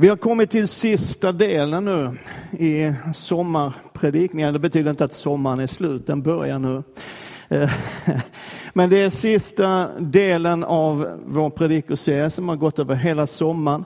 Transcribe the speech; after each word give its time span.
Vi 0.00 0.08
har 0.08 0.16
kommit 0.16 0.50
till 0.50 0.68
sista 0.68 1.32
delen 1.32 1.84
nu 1.84 2.16
i 2.64 2.92
sommarpredikningen. 3.14 4.52
Det 4.52 4.58
betyder 4.58 4.90
inte 4.90 5.04
att 5.04 5.12
sommaren 5.12 5.60
är 5.60 5.66
slut, 5.66 6.06
den 6.06 6.22
börjar 6.22 6.58
nu. 6.58 6.82
Eh, 7.48 7.70
men 8.72 8.90
det 8.90 9.02
är 9.02 9.08
sista 9.08 9.88
delen 9.98 10.64
av 10.64 11.18
vår 11.26 11.50
predikoserie 11.50 12.30
som 12.30 12.48
har 12.48 12.56
gått 12.56 12.78
över 12.78 12.94
hela 12.94 13.26
sommaren. 13.26 13.84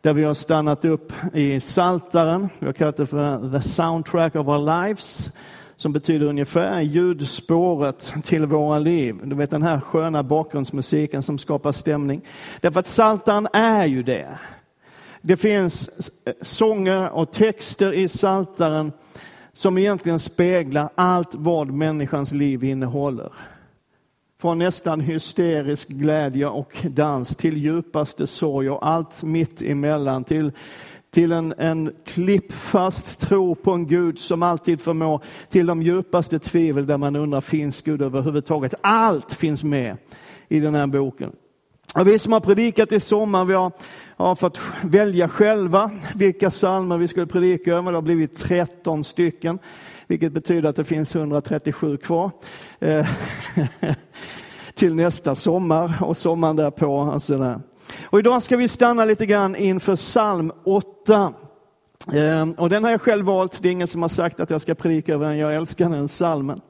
Där 0.00 0.12
vi 0.12 0.24
har 0.24 0.34
stannat 0.34 0.84
upp 0.84 1.12
i 1.34 1.60
Saltaren. 1.60 2.48
Vi 2.58 2.66
har 2.66 2.72
kallat 2.72 2.96
det 2.96 3.06
för 3.06 3.58
The 3.58 3.68
Soundtrack 3.68 4.34
of 4.34 4.48
Our 4.48 4.84
Lives. 4.86 5.30
Som 5.76 5.92
betyder 5.92 6.26
ungefär 6.26 6.80
ljudspåret 6.80 8.14
till 8.24 8.46
våra 8.46 8.78
liv. 8.78 9.16
Du 9.24 9.36
vet 9.36 9.50
den 9.50 9.62
här 9.62 9.80
sköna 9.80 10.22
bakgrundsmusiken 10.22 11.22
som 11.22 11.38
skapar 11.38 11.72
stämning. 11.72 12.20
Därför 12.60 12.80
att 12.80 12.86
Saltaren 12.86 13.48
är 13.52 13.86
ju 13.86 14.02
det. 14.02 14.38
Det 15.26 15.36
finns 15.36 16.10
sånger 16.40 17.10
och 17.10 17.32
texter 17.32 17.92
i 17.92 18.08
Saltaren 18.08 18.92
som 19.52 19.78
egentligen 19.78 20.18
speglar 20.18 20.88
allt 20.94 21.28
vad 21.32 21.70
människans 21.70 22.32
liv 22.32 22.64
innehåller. 22.64 23.32
Från 24.40 24.58
nästan 24.58 25.00
hysterisk 25.00 25.88
glädje 25.88 26.46
och 26.46 26.86
dans 26.90 27.36
till 27.36 27.56
djupaste 27.56 28.26
sorg 28.26 28.70
och 28.70 28.88
allt 28.88 29.22
mitt 29.22 29.62
emellan. 29.62 30.24
Till, 30.24 30.52
till 31.10 31.32
en, 31.32 31.54
en 31.58 31.92
klippfast 32.04 33.20
tro 33.20 33.54
på 33.54 33.72
en 33.72 33.86
Gud 33.86 34.18
som 34.18 34.42
alltid 34.42 34.80
förmår. 34.80 35.24
Till 35.48 35.66
de 35.66 35.82
djupaste 35.82 36.38
tvivel 36.38 36.86
där 36.86 36.98
man 36.98 37.16
undrar, 37.16 37.40
finns 37.40 37.82
Gud 37.82 38.02
överhuvudtaget? 38.02 38.74
Allt 38.80 39.32
finns 39.32 39.64
med 39.64 39.96
i 40.48 40.60
den 40.60 40.74
här 40.74 40.86
boken. 40.86 41.32
Och 41.94 42.08
vi 42.08 42.18
som 42.18 42.32
har 42.32 42.40
predikat 42.40 42.92
i 42.92 43.00
sommar, 43.00 43.44
vi 43.44 43.54
har 43.54 43.72
har 44.16 44.36
fått 44.36 44.60
välja 44.84 45.28
själva 45.28 45.90
vilka 46.14 46.50
psalmer 46.50 46.98
vi 46.98 47.08
skulle 47.08 47.26
predika 47.26 47.74
över. 47.74 47.90
Det 47.90 47.96
har 47.96 48.02
blivit 48.02 48.36
13 48.36 49.04
stycken, 49.04 49.58
vilket 50.06 50.32
betyder 50.32 50.68
att 50.68 50.76
det 50.76 50.84
finns 50.84 51.16
137 51.16 51.96
kvar. 51.96 52.30
Eh, 52.78 53.06
till 54.74 54.94
nästa 54.94 55.34
sommar 55.34 55.92
och 56.00 56.16
sommaren 56.16 56.56
därpå. 56.56 57.00
Alltså 57.00 57.60
Och 58.04 58.18
idag 58.18 58.42
ska 58.42 58.56
vi 58.56 58.68
stanna 58.68 59.04
lite 59.04 59.26
grann 59.26 59.56
inför 59.56 59.96
psalm 59.96 60.52
8. 60.64 61.32
Eh, 62.12 62.48
och 62.56 62.68
den 62.68 62.84
har 62.84 62.90
jag 62.90 63.00
själv 63.00 63.26
valt, 63.26 63.62
det 63.62 63.68
är 63.68 63.72
ingen 63.72 63.88
som 63.88 64.02
har 64.02 64.08
sagt 64.08 64.40
att 64.40 64.50
jag 64.50 64.60
ska 64.60 64.74
predika 64.74 65.14
över 65.14 65.28
den, 65.28 65.38
jag 65.38 65.54
älskar 65.54 65.88
den 65.88 66.06
psalmen. 66.06 66.60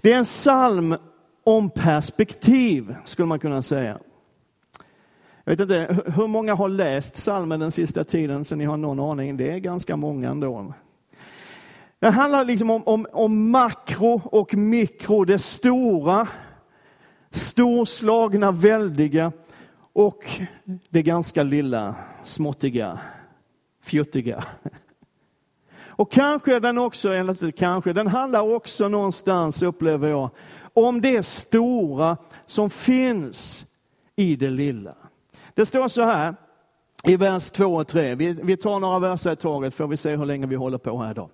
Det 0.00 0.12
är 0.12 0.18
en 0.18 0.24
psalm 0.24 0.96
om 1.44 1.70
perspektiv, 1.70 2.94
skulle 3.04 3.26
man 3.26 3.38
kunna 3.38 3.62
säga. 3.62 3.98
Jag 5.46 5.56
vet 5.56 5.60
inte, 5.60 6.02
hur 6.16 6.26
många 6.26 6.54
har 6.54 6.68
läst 6.68 7.16
salmen 7.16 7.60
den 7.60 7.72
sista 7.72 8.04
tiden 8.04 8.44
så 8.44 8.56
ni 8.56 8.64
har 8.64 8.76
någon 8.76 9.00
aning? 9.00 9.36
Det 9.36 9.52
är 9.52 9.58
ganska 9.58 9.96
många 9.96 10.30
ändå. 10.30 10.74
Det 11.98 12.10
handlar 12.10 12.44
liksom 12.44 12.70
om, 12.70 12.82
om, 12.86 13.06
om 13.12 13.50
makro 13.50 14.22
och 14.24 14.54
mikro, 14.54 15.24
det 15.24 15.38
stora, 15.38 16.28
storslagna, 17.30 18.52
väldiga 18.52 19.32
och 19.92 20.24
det 20.90 21.02
ganska 21.02 21.42
lilla, 21.42 21.94
småttiga, 22.24 22.98
fjuttiga. 23.82 24.44
Och 25.96 26.12
kanske 26.12 26.60
den 26.60 26.78
också, 26.78 27.08
eller 27.08 27.32
inte 27.32 27.52
kanske, 27.52 27.92
den 27.92 28.06
handlar 28.06 28.54
också 28.54 28.88
någonstans, 28.88 29.62
upplever 29.62 30.08
jag, 30.08 30.30
om 30.74 31.00
det 31.00 31.26
stora 31.26 32.16
som 32.46 32.70
finns 32.70 33.64
i 34.16 34.36
det 34.36 34.50
lilla. 34.50 34.94
Det 35.54 35.66
står 35.66 35.88
så 35.88 36.02
här 36.02 36.34
i 37.04 37.16
vers 37.16 37.50
2 37.50 37.64
och 37.64 37.88
3. 37.88 38.14
Vi, 38.14 38.32
vi 38.42 38.56
tar 38.56 38.80
några 38.80 38.98
verser 38.98 39.32
i 39.32 39.36
taget 39.36 39.74
får 39.74 39.86
vi 39.86 39.96
se 39.96 40.16
hur 40.16 40.26
länge 40.26 40.46
vi 40.46 40.56
håller 40.56 40.78
på 40.78 40.98
här 40.98 41.10
idag. 41.10 41.30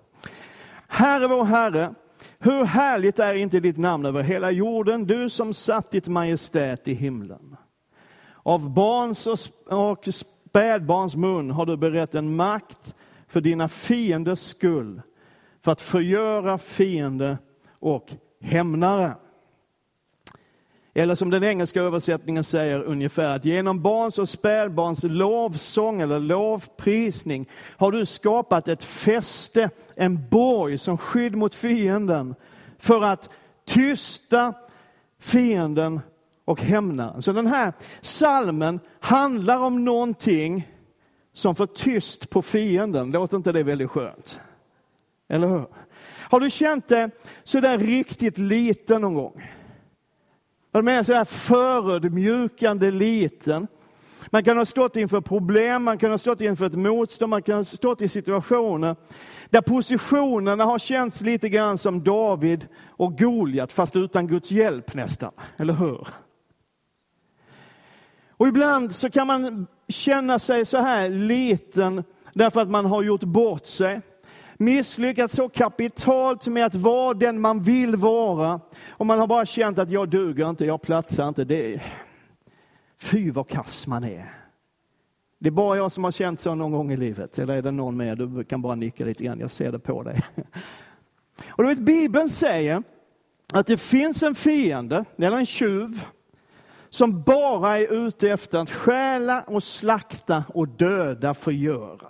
Herre 0.87 1.27
vår 1.27 1.45
Herre, 1.45 1.93
hur 2.39 2.65
härligt 2.65 3.19
är 3.19 3.33
inte 3.33 3.59
ditt 3.59 3.77
namn 3.77 4.05
över 4.05 4.23
hela 4.23 4.51
jorden, 4.51 5.07
du 5.07 5.29
som 5.29 5.53
satt 5.53 5.91
ditt 5.91 6.07
majestät 6.07 6.87
i 6.87 6.93
himlen. 6.93 7.57
Av 8.43 8.69
barns 8.69 9.27
och 9.67 10.07
spädbarns 10.11 11.15
mun 11.15 11.51
har 11.51 11.65
du 11.65 11.77
berett 11.77 12.15
en 12.15 12.35
makt 12.35 12.95
för 13.27 13.41
dina 13.41 13.67
fienders 13.67 14.39
skull, 14.39 15.01
för 15.61 15.71
att 15.71 15.81
förgöra 15.81 16.57
fiende 16.57 17.37
och 17.79 18.11
hämnare. 18.41 19.15
Eller 20.93 21.15
som 21.15 21.29
den 21.29 21.43
engelska 21.43 21.81
översättningen 21.81 22.43
säger 22.43 22.83
ungefär 22.83 23.35
att 23.35 23.45
genom 23.45 23.81
barns 23.81 24.19
och 24.19 24.29
spädbarns 24.29 25.03
lovsång 25.03 26.01
eller 26.01 26.19
lovprisning 26.19 27.49
har 27.77 27.91
du 27.91 28.05
skapat 28.05 28.67
ett 28.67 28.83
fäste, 28.83 29.69
en 29.95 30.29
borg 30.29 30.77
som 30.77 30.97
skydd 30.97 31.35
mot 31.35 31.55
fienden 31.55 32.35
för 32.77 33.03
att 33.03 33.29
tysta 33.65 34.53
fienden 35.19 35.99
och 36.45 36.61
hämnaren. 36.61 37.21
Så 37.21 37.31
den 37.31 37.47
här 37.47 37.73
salmen 38.01 38.79
handlar 38.99 39.59
om 39.59 39.85
någonting 39.85 40.67
som 41.33 41.55
får 41.55 41.67
tyst 41.67 42.29
på 42.29 42.41
fienden. 42.41 43.11
Låter 43.11 43.37
inte 43.37 43.51
det 43.51 43.63
väldigt 43.63 43.89
skönt? 43.89 44.39
Eller 45.29 45.47
hur? 45.47 45.65
Har 46.29 46.39
du 46.39 46.49
känt 46.49 46.87
det 46.87 47.09
sådär 47.43 47.77
riktigt 47.77 48.37
liten 48.37 49.01
någon 49.01 49.13
gång? 49.13 49.43
De 50.71 50.87
är 50.87 51.03
så 51.03 51.13
här 51.13 51.25
förödmjukande 51.25 52.91
liten. 52.91 53.67
Man 54.29 54.43
kan 54.43 54.57
ha 54.57 54.65
stått 54.65 54.95
inför 54.95 55.21
problem, 55.21 55.83
man 55.83 55.97
kan 55.97 56.11
ha 56.11 56.17
stått 56.17 56.41
inför 56.41 56.65
ett 56.65 56.75
motstånd, 56.75 57.29
man 57.29 57.41
kan 57.41 57.55
ha 57.55 57.63
stått 57.63 58.01
i 58.01 58.09
situationer 58.09 58.95
där 59.49 59.61
positionerna 59.61 60.65
har 60.65 60.79
känts 60.79 61.21
lite 61.21 61.49
grann 61.49 61.77
som 61.77 62.03
David 62.03 62.67
och 62.89 63.17
Goliat, 63.17 63.71
fast 63.71 63.95
utan 63.95 64.27
Guds 64.27 64.51
hjälp 64.51 64.93
nästan. 64.93 65.31
Eller 65.57 65.73
hur? 65.73 66.07
Och 68.29 68.47
ibland 68.47 68.95
så 68.95 69.09
kan 69.09 69.27
man 69.27 69.67
känna 69.87 70.39
sig 70.39 70.65
så 70.65 70.77
här 70.77 71.09
liten 71.09 72.03
därför 72.33 72.61
att 72.61 72.69
man 72.69 72.85
har 72.85 73.03
gjort 73.03 73.23
bort 73.23 73.65
sig 73.65 74.01
misslyckats 74.61 75.35
så 75.35 75.49
kapitalt 75.49 76.47
med 76.47 76.65
att 76.65 76.75
vara 76.75 77.13
den 77.13 77.41
man 77.41 77.63
vill 77.63 77.95
vara. 77.95 78.59
Och 78.89 79.05
man 79.05 79.19
har 79.19 79.27
bara 79.27 79.45
känt 79.45 79.79
att 79.79 79.91
jag 79.91 80.09
duger 80.09 80.49
inte, 80.49 80.65
jag 80.65 80.81
platsar 80.81 81.27
inte. 81.27 81.43
Det 81.43 81.81
Fy 83.01 83.31
vad 83.31 83.47
kass 83.47 83.87
man 83.87 84.03
är. 84.03 84.25
Det 85.39 85.49
är 85.49 85.51
bara 85.51 85.77
jag 85.77 85.91
som 85.91 86.03
har 86.03 86.11
känt 86.11 86.39
så 86.39 86.55
någon 86.55 86.71
gång 86.71 86.91
i 86.91 86.97
livet. 86.97 87.39
Eller 87.39 87.53
är 87.53 87.61
det 87.61 87.71
någon 87.71 87.97
mer? 87.97 88.15
Du 88.15 88.43
kan 88.43 88.61
bara 88.61 88.75
nicka 88.75 89.05
lite 89.05 89.23
grann, 89.23 89.39
jag 89.39 89.51
ser 89.51 89.71
det 89.71 89.79
på 89.79 90.03
dig. 90.03 90.23
Och 91.49 91.63
du 91.63 91.69
vet, 91.69 91.79
Bibeln 91.79 92.29
säger 92.29 92.83
att 93.53 93.67
det 93.67 93.77
finns 93.77 94.23
en 94.23 94.35
fiende, 94.35 95.05
eller 95.17 95.37
en 95.37 95.45
tjuv, 95.45 96.05
som 96.89 97.21
bara 97.21 97.79
är 97.79 97.93
ute 97.93 98.29
efter 98.29 98.59
att 98.59 98.69
stjäla 98.69 99.43
och 99.47 99.63
slakta 99.63 100.43
och 100.53 100.67
döda, 100.67 101.33
förgöra. 101.33 102.09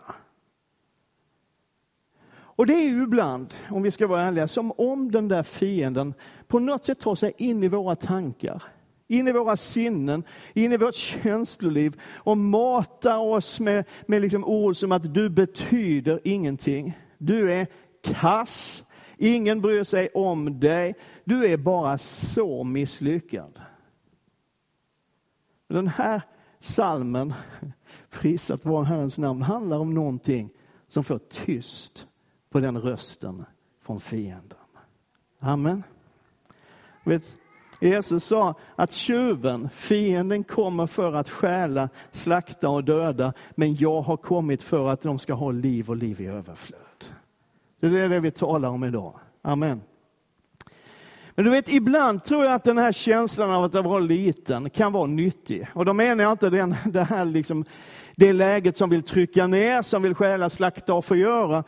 Och 2.62 2.68
det 2.68 2.74
är 2.74 2.90
ju 2.90 3.04
ibland, 3.04 3.54
om 3.70 3.82
vi 3.82 3.92
ska 3.92 4.08
vara 4.08 4.22
ärliga, 4.22 4.48
som 4.48 4.72
om 4.72 5.12
den 5.12 5.28
där 5.28 5.44
fienden 5.44 6.14
på 6.48 6.60
något 6.60 6.86
sätt 6.86 7.00
tar 7.00 7.16
sig 7.16 7.34
in 7.38 7.64
i 7.64 7.68
våra 7.68 7.96
tankar, 7.96 8.64
in 9.08 9.28
i 9.28 9.32
våra 9.32 9.58
sinnen, 9.58 10.24
in 10.54 10.72
i 10.72 10.78
vårt 10.78 10.96
känsloliv 10.96 12.02
och 12.16 12.38
matar 12.38 13.18
oss 13.18 13.60
med, 13.60 13.86
med 14.06 14.22
liksom 14.22 14.46
ord 14.46 14.76
som 14.76 14.92
att 14.92 15.14
du 15.14 15.30
betyder 15.30 16.20
ingenting. 16.24 16.98
Du 17.18 17.52
är 17.52 17.68
kass, 18.04 18.84
ingen 19.18 19.62
bryr 19.62 19.84
sig 19.84 20.10
om 20.14 20.60
dig, 20.60 20.96
du 21.24 21.46
är 21.46 21.58
bara 21.58 21.98
så 21.98 22.64
misslyckad. 22.64 23.60
Den 25.68 25.88
här 25.88 26.22
salmen, 26.60 27.34
prisat 28.10 28.66
vare 28.66 28.86
Herrens 28.86 29.18
namn, 29.18 29.42
handlar 29.42 29.78
om 29.78 29.94
någonting 29.94 30.50
som 30.88 31.04
får 31.04 31.20
tyst 31.30 32.08
på 32.52 32.60
den 32.60 32.82
rösten 32.82 33.46
från 33.86 34.00
fienden. 34.00 34.58
Amen. 35.40 35.84
Vet, 37.04 37.24
Jesus 37.80 38.24
sa 38.24 38.56
att 38.76 38.92
tjuven, 38.92 39.70
fienden, 39.74 40.44
kommer 40.44 40.88
för 40.88 41.14
att 41.14 41.30
stjäla, 41.30 41.90
slakta 42.12 42.70
och 42.70 42.84
döda, 42.84 43.34
men 43.56 43.76
jag 43.76 44.02
har 44.02 44.18
kommit 44.18 44.64
för 44.64 44.88
att 44.90 45.02
de 45.02 45.20
ska 45.20 45.34
ha 45.34 45.52
liv 45.52 45.90
och 45.90 45.98
liv 45.98 46.22
i 46.22 46.26
överflöd. 46.26 46.80
Det 47.80 47.88
är 47.88 48.10
det 48.10 48.20
vi 48.20 48.32
talar 48.32 48.70
om 48.70 48.84
idag. 48.84 49.20
Amen. 49.42 49.82
Men 51.36 51.46
du 51.46 51.52
vet, 51.52 51.70
ibland 51.70 52.24
tror 52.24 52.46
jag 52.46 52.54
att 52.54 52.64
den 52.64 52.78
här 52.78 52.92
känslan 52.92 53.52
av 53.52 53.64
att 53.64 53.74
vara 53.74 54.00
liten 54.00 54.70
kan 54.70 54.92
vara 54.92 55.06
nyttig. 55.06 55.68
Och 55.74 55.86
då 55.86 55.94
menar 55.94 56.24
jag 56.24 56.32
inte 56.32 56.50
den, 56.50 56.76
det 56.86 57.04
här 57.04 57.26
liksom, 57.26 57.66
det 58.16 58.34
läget 58.34 58.78
som 58.78 58.90
vill 58.90 59.02
trycka 59.02 59.48
ner, 59.48 59.82
som 59.82 60.02
vill 60.02 60.16
stjäla, 60.16 60.50
slakta 60.50 60.94
och 60.94 61.06
förgöra. 61.06 61.64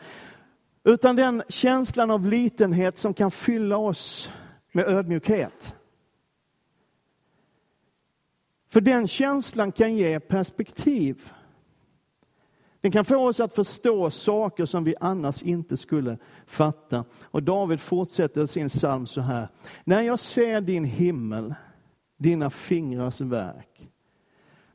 Utan 0.84 1.16
den 1.16 1.42
känslan 1.48 2.10
av 2.10 2.26
litenhet 2.26 2.98
som 2.98 3.14
kan 3.14 3.30
fylla 3.30 3.76
oss 3.76 4.30
med 4.72 4.88
ödmjukhet. 4.88 5.74
För 8.68 8.80
den 8.80 9.08
känslan 9.08 9.72
kan 9.72 9.96
ge 9.96 10.20
perspektiv. 10.20 11.32
Den 12.80 12.92
kan 12.92 13.04
få 13.04 13.28
oss 13.28 13.40
att 13.40 13.54
förstå 13.54 14.10
saker 14.10 14.64
som 14.64 14.84
vi 14.84 14.94
annars 15.00 15.42
inte 15.42 15.76
skulle 15.76 16.18
fatta. 16.46 17.04
Och 17.22 17.42
David 17.42 17.80
fortsätter 17.80 18.46
sin 18.46 18.68
psalm 18.68 19.06
så 19.06 19.20
här. 19.20 19.48
När 19.84 20.02
jag 20.02 20.18
ser 20.18 20.60
din 20.60 20.84
himmel, 20.84 21.54
dina 22.16 22.50
fingrars 22.50 23.20
verk, 23.20 23.90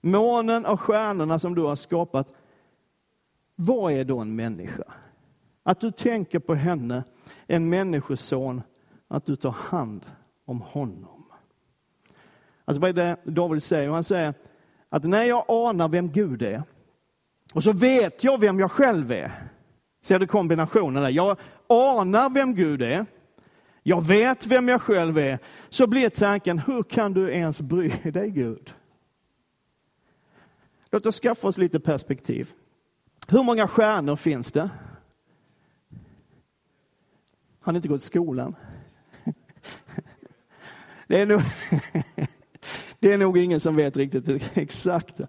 månen 0.02 0.66
och 0.66 0.82
stjärnorna 0.82 1.40
som 1.40 1.56
du 1.56 1.62
har 1.62 1.76
skapat, 1.76 2.34
vad 3.56 3.94
är 3.94 4.04
då 4.04 4.20
en 4.20 4.36
människa? 4.36 4.94
Att 5.70 5.80
du 5.80 5.92
tänker 5.92 6.40
på 6.40 6.56
henne, 6.56 7.04
en 7.48 7.70
människoson, 7.70 8.62
att 9.08 9.26
du 9.26 9.36
tar 9.36 9.52
hand 9.52 10.06
om 10.46 10.62
honom. 10.62 11.26
Alltså 12.66 12.82
vad 12.82 12.90
är 12.90 12.94
det 12.94 13.18
David 13.24 13.64
säger? 13.64 13.90
Han 13.90 14.04
säger 14.04 14.34
att 14.90 15.04
när 15.04 15.24
jag 15.24 15.46
anar 15.48 15.90
vem 15.90 16.12
Gud 16.12 16.42
är, 16.42 16.64
och 17.54 17.64
så 17.64 17.72
vet 17.72 18.24
jag 18.24 18.40
vem 18.40 18.60
jag 18.60 18.72
själv 18.72 19.12
är. 19.12 19.32
Ser 20.02 20.20
du 20.20 20.28
kombinationen 20.28 21.04
där? 21.04 21.10
Jag 21.10 21.38
anar 21.68 22.30
vem 22.30 22.56
Gud 22.56 22.82
är. 22.82 23.06
Jag 23.84 24.02
vet 24.06 24.46
vem 24.46 24.68
jag 24.68 24.82
själv 24.82 25.18
är. 25.18 25.40
Så 25.70 25.88
blir 25.88 26.10
tanken, 26.10 26.60
hur 26.60 26.84
kan 26.84 27.14
du 27.14 27.32
ens 27.32 27.62
bry 27.62 27.90
dig 28.04 28.30
Gud? 28.30 28.74
Låt 30.92 31.06
oss 31.06 31.20
skaffa 31.20 31.48
oss 31.48 31.58
lite 31.58 31.80
perspektiv. 31.80 32.52
Hur 33.28 33.44
många 33.44 33.68
stjärnor 33.68 34.16
finns 34.16 34.52
det? 34.52 34.70
Har 37.70 37.76
inte 37.76 37.88
gått 37.88 38.04
i 38.04 38.06
skolan? 38.06 38.56
Det 41.08 41.22
är 41.22 41.26
nog, 41.26 41.42
det 43.00 43.14
är 43.14 43.18
nog 43.18 43.38
ingen 43.38 43.60
som 43.60 43.76
vet 43.76 43.98
riktigt 43.98 44.58
exakt. 44.58 45.22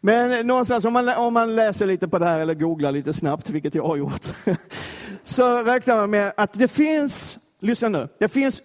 Men 0.00 0.46
någonstans 0.46 0.84
om 0.84 0.92
man, 0.92 1.08
om 1.08 1.34
man 1.34 1.56
läser 1.56 1.86
lite 1.86 2.08
på 2.08 2.18
det 2.18 2.24
här 2.24 2.40
eller 2.40 2.54
googlar 2.54 2.92
lite 2.92 3.12
snabbt, 3.12 3.50
vilket 3.50 3.74
jag 3.74 3.86
har 3.86 3.96
gjort, 3.96 4.26
så 5.24 5.62
räknar 5.62 5.96
man 5.96 6.10
med 6.10 6.32
att 6.36 6.52
det 6.52 6.68
finns, 6.68 7.38
lyssna 7.60 7.88
nu, 7.88 8.08
det 8.18 8.28
finns, 8.28 8.62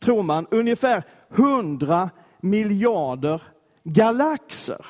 tror 0.00 0.22
man, 0.22 0.46
ungefär 0.50 1.02
100 1.30 2.10
miljarder 2.40 3.42
galaxer. 3.84 4.86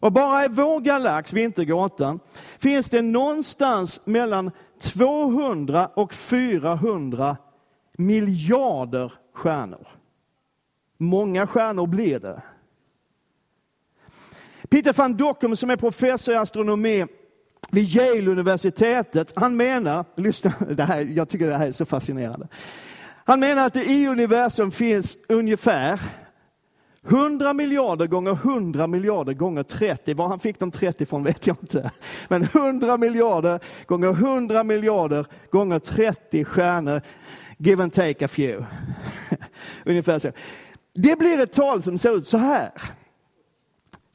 Och 0.00 0.12
bara 0.12 0.44
i 0.44 0.48
vår 0.48 0.80
galax, 0.80 1.32
Vintergatan, 1.32 2.20
finns 2.58 2.90
det 2.90 3.02
någonstans 3.02 4.00
mellan 4.04 4.50
200 4.80 5.90
och 5.94 6.14
400 6.14 7.36
miljarder 7.92 9.12
stjärnor. 9.32 9.86
Många 10.96 11.46
stjärnor 11.46 11.86
blir 11.86 12.18
det. 12.18 12.42
Peter 14.68 14.92
van 14.92 15.16
Dockum, 15.16 15.56
som 15.56 15.70
är 15.70 15.76
professor 15.76 16.34
i 16.34 16.36
astronomi 16.36 17.06
vid 17.70 17.84
Yale-universitetet, 17.84 19.32
han 19.36 19.56
menar, 19.56 20.04
lyssna, 20.16 20.52
det 20.70 20.84
här, 20.84 21.00
jag 21.00 21.28
tycker 21.28 21.46
det 21.46 21.54
här 21.54 21.68
är 21.68 21.72
så 21.72 21.86
fascinerande. 21.86 22.48
Han 23.24 23.40
menar 23.40 23.66
att 23.66 23.74
det 23.74 23.84
i 23.84 24.06
universum 24.06 24.70
finns 24.70 25.16
ungefär 25.28 26.00
100 27.08 27.52
miljarder 27.52 28.06
gånger 28.06 28.32
100 28.32 28.86
miljarder 28.86 29.32
gånger 29.32 29.62
30. 29.62 30.14
Var 30.14 30.28
han 30.28 30.40
fick 30.40 30.58
de 30.58 30.70
30 30.70 31.06
från 31.06 31.24
vet 31.24 31.46
jag 31.46 31.56
inte. 31.62 31.90
Men 32.28 32.42
100 32.42 32.96
miljarder 32.96 33.60
gånger 33.86 34.08
100 34.08 34.62
miljarder 34.62 35.26
gånger 35.50 35.78
30 35.78 36.44
stjärnor. 36.44 37.00
Give 37.56 37.82
and 37.82 37.92
take 37.92 38.24
a 38.24 38.28
few. 38.28 38.66
Ungefär 39.84 40.18
så. 40.18 40.32
Det 40.94 41.18
blir 41.18 41.40
ett 41.40 41.52
tal 41.52 41.82
som 41.82 41.98
ser 41.98 42.16
ut 42.16 42.26
så 42.26 42.38
här. 42.38 42.72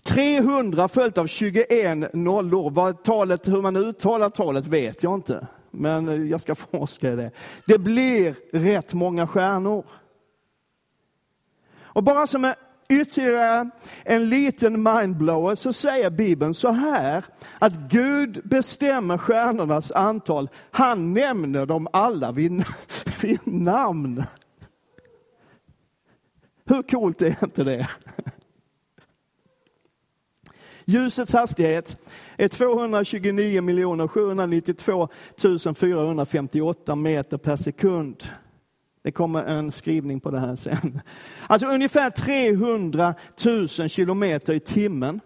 300 0.04 0.88
följt 0.88 1.18
av 1.18 1.28
21 1.28 2.14
nollor. 2.14 2.70
Vad 2.70 3.04
talet, 3.04 3.48
hur 3.48 3.62
man 3.62 3.76
uttalar 3.76 4.30
talet 4.30 4.68
vet 4.68 5.04
jag 5.04 5.14
inte. 5.14 5.48
Men 5.72 6.30
jag 6.30 6.42
ska 6.42 6.56
forska 6.56 7.12
i 7.12 7.16
det. 7.16 7.32
Det 7.68 7.78
blir 7.78 8.36
rätt 8.52 8.94
många 8.94 9.28
stjärnor. 9.28 9.86
Och 11.94 12.04
bara 12.04 12.28
som 12.28 12.46
en 12.46 12.54
ytterligare 13.02 13.70
en 14.04 14.30
liten 14.30 14.84
mindblower 14.84 15.56
så 15.56 15.74
säger 15.74 16.10
Bibeln 16.10 16.54
så 16.54 16.72
här 16.72 17.26
att 17.60 17.74
Gud 17.74 18.42
bestämmer 18.44 19.18
stjärnornas 19.18 19.92
antal. 19.92 20.50
Han 20.72 21.14
nämner 21.14 21.66
dem 21.66 21.88
alla 21.94 22.32
vid, 22.32 22.64
vid 23.22 23.40
namn. 23.44 24.24
Hur 26.66 26.84
coolt 26.84 27.22
är 27.22 27.36
inte 27.44 27.64
det? 27.64 27.90
Ljusets 30.86 31.34
hastighet 31.34 31.98
är 32.38 32.48
229 32.48 34.08
792 34.08 35.10
458 35.76 36.96
meter 36.96 37.38
per 37.38 37.56
sekund. 37.56 38.24
Det 39.04 39.12
kommer 39.12 39.44
en 39.44 39.72
skrivning 39.72 40.20
på 40.20 40.32
det 40.32 40.40
här 40.40 40.56
sen. 40.56 41.02
Alltså 41.48 41.68
ungefär 41.68 42.10
300 42.10 43.14
000 43.46 43.90
kilometer 43.90 44.54
i 44.54 44.60
timmen. 44.60 45.20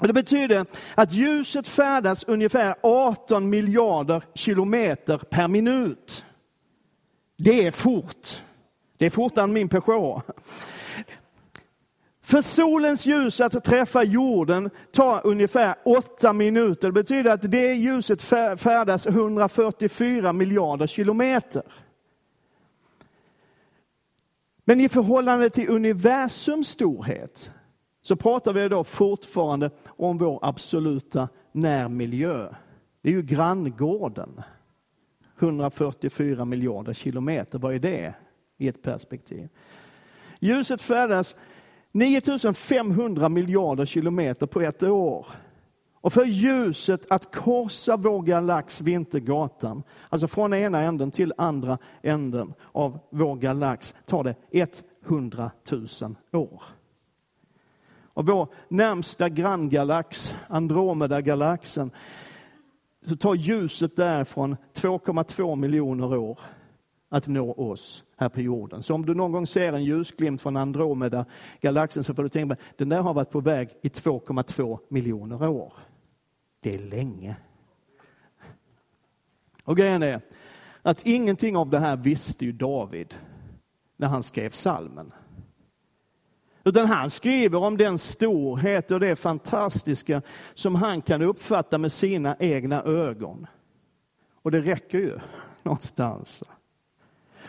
Och 0.00 0.06
det 0.06 0.12
betyder 0.12 0.66
att 0.94 1.12
ljuset 1.12 1.68
färdas 1.68 2.24
ungefär 2.24 2.74
18 2.82 3.50
miljarder 3.50 4.22
kilometer 4.34 5.18
per 5.18 5.48
minut. 5.48 6.24
Det 7.38 7.66
är 7.66 7.70
fort. 7.70 8.42
Det 8.98 9.06
är 9.06 9.10
fortare 9.10 9.44
än 9.44 9.52
min 9.52 9.68
Peugeot. 9.68 10.22
För 12.22 12.42
solens 12.42 13.06
ljus 13.06 13.40
att 13.40 13.64
träffa 13.64 14.02
jorden 14.02 14.70
tar 14.92 15.26
ungefär 15.26 15.74
åtta 15.84 16.32
minuter. 16.32 16.88
Det 16.88 16.92
betyder 16.92 17.30
att 17.30 17.50
det 17.50 17.74
ljuset 17.74 18.22
färdas 18.22 19.06
144 19.06 20.32
miljarder 20.32 20.86
kilometer. 20.86 21.62
Men 24.70 24.80
i 24.80 24.88
förhållande 24.88 25.50
till 25.50 25.68
universums 25.68 26.68
storhet 26.68 27.52
så 28.02 28.16
pratar 28.16 28.52
vi 28.52 28.68
då 28.68 28.84
fortfarande 28.84 29.70
om 29.86 30.18
vår 30.18 30.38
absoluta 30.42 31.28
närmiljö. 31.52 32.54
Det 33.02 33.08
är 33.08 33.12
ju 33.12 33.22
granngården. 33.22 34.42
144 35.38 36.44
miljarder 36.44 36.92
kilometer, 36.92 37.58
vad 37.58 37.74
är 37.74 37.78
det 37.78 38.14
i 38.58 38.68
ett 38.68 38.82
perspektiv? 38.82 39.48
Ljuset 40.40 40.82
färdas 40.82 41.36
9500 41.92 43.28
miljarder 43.28 43.86
kilometer 43.86 44.46
på 44.46 44.60
ett 44.60 44.82
år. 44.82 45.26
Och 46.00 46.12
för 46.12 46.24
ljuset 46.24 47.10
att 47.10 47.34
korsa 47.34 47.96
vår 47.96 48.22
galax 48.22 48.80
Vintergatan, 48.80 49.82
alltså 50.08 50.28
från 50.28 50.54
ena 50.54 50.82
änden 50.82 51.10
till 51.10 51.32
andra 51.36 51.78
änden 52.02 52.54
av 52.72 52.98
vår 53.10 53.36
galax, 53.36 53.94
tar 54.06 54.24
det 54.24 54.34
100 55.06 55.50
000 55.70 55.86
år. 56.32 56.62
Och 58.12 58.26
vår 58.26 58.48
närmsta 58.68 59.28
granngalax, 59.28 60.34
Andromedagalaxen 60.48 61.90
så 63.02 63.16
tar 63.16 63.34
ljuset 63.34 63.96
därifrån 63.96 64.56
2,2 64.74 65.56
miljoner 65.56 66.16
år 66.16 66.38
att 67.08 67.26
nå 67.26 67.52
oss 67.52 68.04
här 68.16 68.28
på 68.28 68.40
jorden. 68.40 68.82
Så 68.82 68.94
om 68.94 69.06
du 69.06 69.14
någon 69.14 69.32
gång 69.32 69.46
ser 69.46 69.72
en 69.72 69.84
ljusglimt 69.84 70.40
från 70.40 70.56
Andromeda-galaxen 70.56 72.04
så 72.04 72.14
får 72.14 72.22
du 72.22 72.28
tänka 72.28 72.54
på 72.54 72.62
den 72.76 72.88
där 72.88 73.00
har 73.00 73.14
varit 73.14 73.30
på 73.30 73.40
väg 73.40 73.68
i 73.82 73.88
2,2 73.88 74.78
miljoner 74.88 75.48
år. 75.48 75.72
Det 76.60 76.74
är 76.74 76.78
länge. 76.78 77.36
Och 79.64 79.76
grejen 79.76 80.02
är 80.02 80.20
att 80.82 81.06
ingenting 81.06 81.56
av 81.56 81.70
det 81.70 81.78
här 81.78 81.96
visste 81.96 82.44
ju 82.44 82.52
David 82.52 83.14
när 83.96 84.08
han 84.08 84.22
skrev 84.22 84.50
salmen. 84.50 85.12
Utan 86.64 86.86
han 86.86 87.10
skriver 87.10 87.58
om 87.58 87.76
den 87.76 87.98
storhet 87.98 88.90
och 88.90 89.00
det 89.00 89.16
fantastiska 89.16 90.22
som 90.54 90.74
han 90.74 91.02
kan 91.02 91.22
uppfatta 91.22 91.78
med 91.78 91.92
sina 91.92 92.36
egna 92.38 92.82
ögon. 92.82 93.46
Och 94.42 94.50
det 94.50 94.60
räcker 94.60 94.98
ju 94.98 95.18
någonstans. 95.62 96.44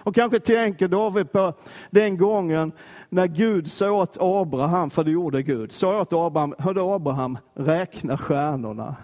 Och 0.03 0.15
kanske 0.15 0.39
tänker 0.39 0.88
David 0.88 1.31
på 1.31 1.53
den 1.89 2.17
gången 2.17 2.72
när 3.10 3.27
Gud 3.27 3.72
sa 3.72 3.91
åt 3.91 4.17
Abraham, 4.20 4.89
för 4.89 5.03
det 5.03 5.12
gjorde 5.12 5.43
Gud, 5.43 5.72
sa 5.72 6.01
åt 6.01 6.13
Abraham, 6.13 6.55
hörde 6.58 6.81
Abraham, 6.81 7.38
räkna 7.53 8.17
stjärnorna. 8.17 8.96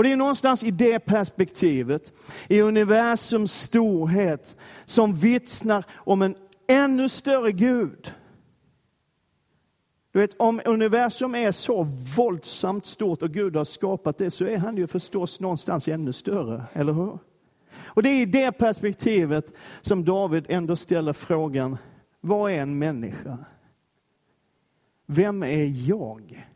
Och 0.00 0.04
det 0.04 0.12
är 0.12 0.16
någonstans 0.16 0.62
i 0.62 0.70
det 0.70 0.98
perspektivet, 0.98 2.12
i 2.48 2.60
universums 2.60 3.52
storhet, 3.52 4.56
som 4.84 5.14
vittnar 5.14 5.84
om 5.94 6.22
en 6.22 6.34
ännu 6.68 7.08
större 7.08 7.52
Gud. 7.52 8.14
Du 10.12 10.18
vet, 10.18 10.40
om 10.40 10.60
universum 10.64 11.34
är 11.34 11.52
så 11.52 11.82
våldsamt 12.16 12.86
stort 12.86 13.22
och 13.22 13.30
Gud 13.30 13.56
har 13.56 13.64
skapat 13.64 14.18
det, 14.18 14.30
så 14.30 14.44
är 14.44 14.58
han 14.58 14.76
ju 14.76 14.86
förstås 14.86 15.40
någonstans 15.40 15.88
ännu 15.88 16.12
större, 16.12 16.64
eller 16.72 16.92
hur? 16.92 17.18
Och 17.94 18.02
det 18.02 18.08
är 18.08 18.22
i 18.22 18.26
det 18.26 18.52
perspektivet 18.52 19.52
som 19.80 20.04
David 20.04 20.46
ändå 20.48 20.76
ställer 20.76 21.12
frågan, 21.12 21.76
vad 22.20 22.52
är 22.52 22.62
en 22.62 22.78
människa? 22.78 23.38
Vem 25.06 25.42
är 25.42 25.88
jag? 25.88 26.46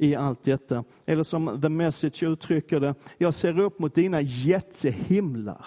i 0.00 0.14
allt 0.14 0.42
detta. 0.42 0.84
Eller 1.06 1.24
som 1.24 1.60
The 1.60 1.68
Message 1.68 2.22
uttrycker 2.22 2.80
det, 2.80 2.94
jag 3.18 3.34
ser 3.34 3.58
upp 3.58 3.78
mot 3.78 3.94
dina 3.94 4.20
jättehimlar. 4.20 5.66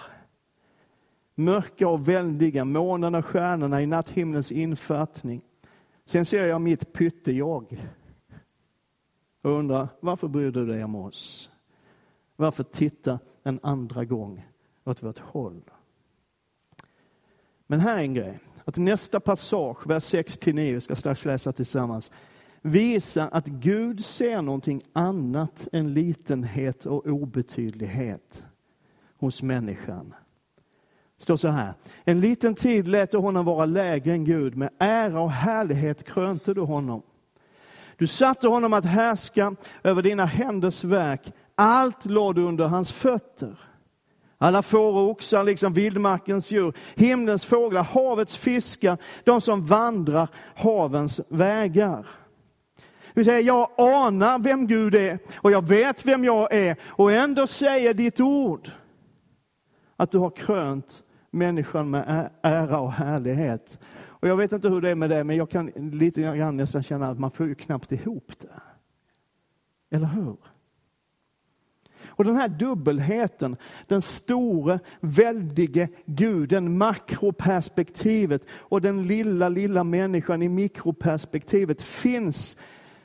Mörka 1.34 1.88
och 1.88 2.08
väldiga, 2.08 2.64
månen 2.64 3.14
och 3.14 3.26
stjärnorna 3.26 3.82
i 3.82 3.86
natthimlens 3.86 4.52
infattning. 4.52 5.42
Sen 6.04 6.26
ser 6.26 6.46
jag 6.46 6.60
mitt 6.60 6.92
pytte-jag. 6.92 7.86
Och 9.42 9.50
undrar, 9.50 9.88
varför 10.00 10.28
bryr 10.28 10.50
du 10.50 10.66
dig 10.66 10.84
om 10.84 10.94
oss? 10.94 11.50
Varför 12.36 12.62
titta 12.62 13.18
en 13.44 13.60
andra 13.62 14.04
gång 14.04 14.46
åt 14.84 15.02
vårt 15.02 15.18
håll? 15.18 15.62
Men 17.66 17.80
här 17.80 17.98
är 17.98 18.02
en 18.02 18.14
grej, 18.14 18.38
att 18.64 18.76
nästa 18.76 19.20
passage, 19.20 19.86
vers 19.86 20.14
6-9, 20.14 20.80
ska 20.80 20.96
strax 20.96 21.24
läsa 21.24 21.52
tillsammans, 21.52 22.10
visar 22.62 23.28
att 23.32 23.46
Gud 23.46 24.04
ser 24.04 24.42
någonting 24.42 24.82
annat 24.92 25.68
än 25.72 25.94
litenhet 25.94 26.86
och 26.86 27.06
obetydlighet 27.06 28.44
hos 29.18 29.42
människan. 29.42 30.14
Det 31.16 31.22
står 31.22 31.36
så 31.36 31.48
här. 31.48 31.74
En 32.04 32.20
liten 32.20 32.54
tid 32.54 32.88
lät 32.88 33.10
du 33.10 33.18
honom 33.18 33.44
vara 33.44 33.66
lägre 33.66 34.12
än 34.12 34.24
Gud. 34.24 34.56
Med 34.56 34.70
ära 34.78 35.20
och 35.20 35.30
härlighet 35.30 36.04
krönte 36.04 36.54
du 36.54 36.60
honom. 36.60 37.02
Du 37.96 38.06
satte 38.06 38.48
honom 38.48 38.72
att 38.72 38.84
härska 38.84 39.56
över 39.82 40.02
dina 40.02 40.24
händers 40.24 40.84
verk. 40.84 41.32
Allt 41.54 42.04
lade 42.04 42.40
du 42.40 42.46
under 42.46 42.66
hans 42.66 42.92
fötter. 42.92 43.58
Alla 44.38 44.62
får 44.62 44.92
och 44.92 45.10
oxar, 45.10 45.44
liksom 45.44 45.72
vildmarkens 45.72 46.50
djur, 46.50 46.72
himlens 46.94 47.44
fåglar, 47.44 47.82
havets 47.82 48.36
fiskar, 48.36 48.98
de 49.24 49.40
som 49.40 49.64
vandrar 49.64 50.28
havens 50.54 51.20
vägar. 51.28 52.06
Det 53.14 53.20
vill 53.20 53.24
säga, 53.24 53.40
jag 53.40 53.70
anar 53.78 54.38
vem 54.38 54.66
Gud 54.66 54.94
är 54.94 55.18
och 55.36 55.50
jag 55.50 55.68
vet 55.68 56.06
vem 56.06 56.24
jag 56.24 56.54
är 56.54 56.76
och 56.84 57.12
ändå 57.12 57.46
säger 57.46 57.94
ditt 57.94 58.20
ord 58.20 58.70
att 59.96 60.10
du 60.10 60.18
har 60.18 60.30
krönt 60.30 61.02
människan 61.30 61.90
med 61.90 62.30
ära 62.42 62.80
och 62.80 62.92
härlighet. 62.92 63.78
Och 64.06 64.28
jag 64.28 64.36
vet 64.36 64.52
inte 64.52 64.68
hur 64.68 64.80
det 64.80 64.90
är 64.90 64.94
med 64.94 65.10
det, 65.10 65.24
men 65.24 65.36
jag 65.36 65.50
kan 65.50 65.66
lite 65.76 66.22
grann 66.22 66.56
nästan 66.56 66.82
känna 66.82 67.08
att 67.08 67.18
man 67.18 67.30
får 67.30 67.46
ju 67.46 67.54
knappt 67.54 67.92
ihop 67.92 68.32
det. 68.38 68.60
Eller 69.96 70.06
hur? 70.06 70.36
Och 72.16 72.24
den 72.24 72.36
här 72.36 72.48
dubbelheten, 72.48 73.56
den 73.86 74.02
store, 74.02 74.78
väldige 75.00 75.88
guden, 76.06 76.78
makroperspektivet 76.78 78.42
och 78.50 78.80
den 78.80 79.06
lilla, 79.06 79.48
lilla 79.48 79.84
människan 79.84 80.42
i 80.42 80.48
mikroperspektivet 80.48 81.82
finns 81.82 82.56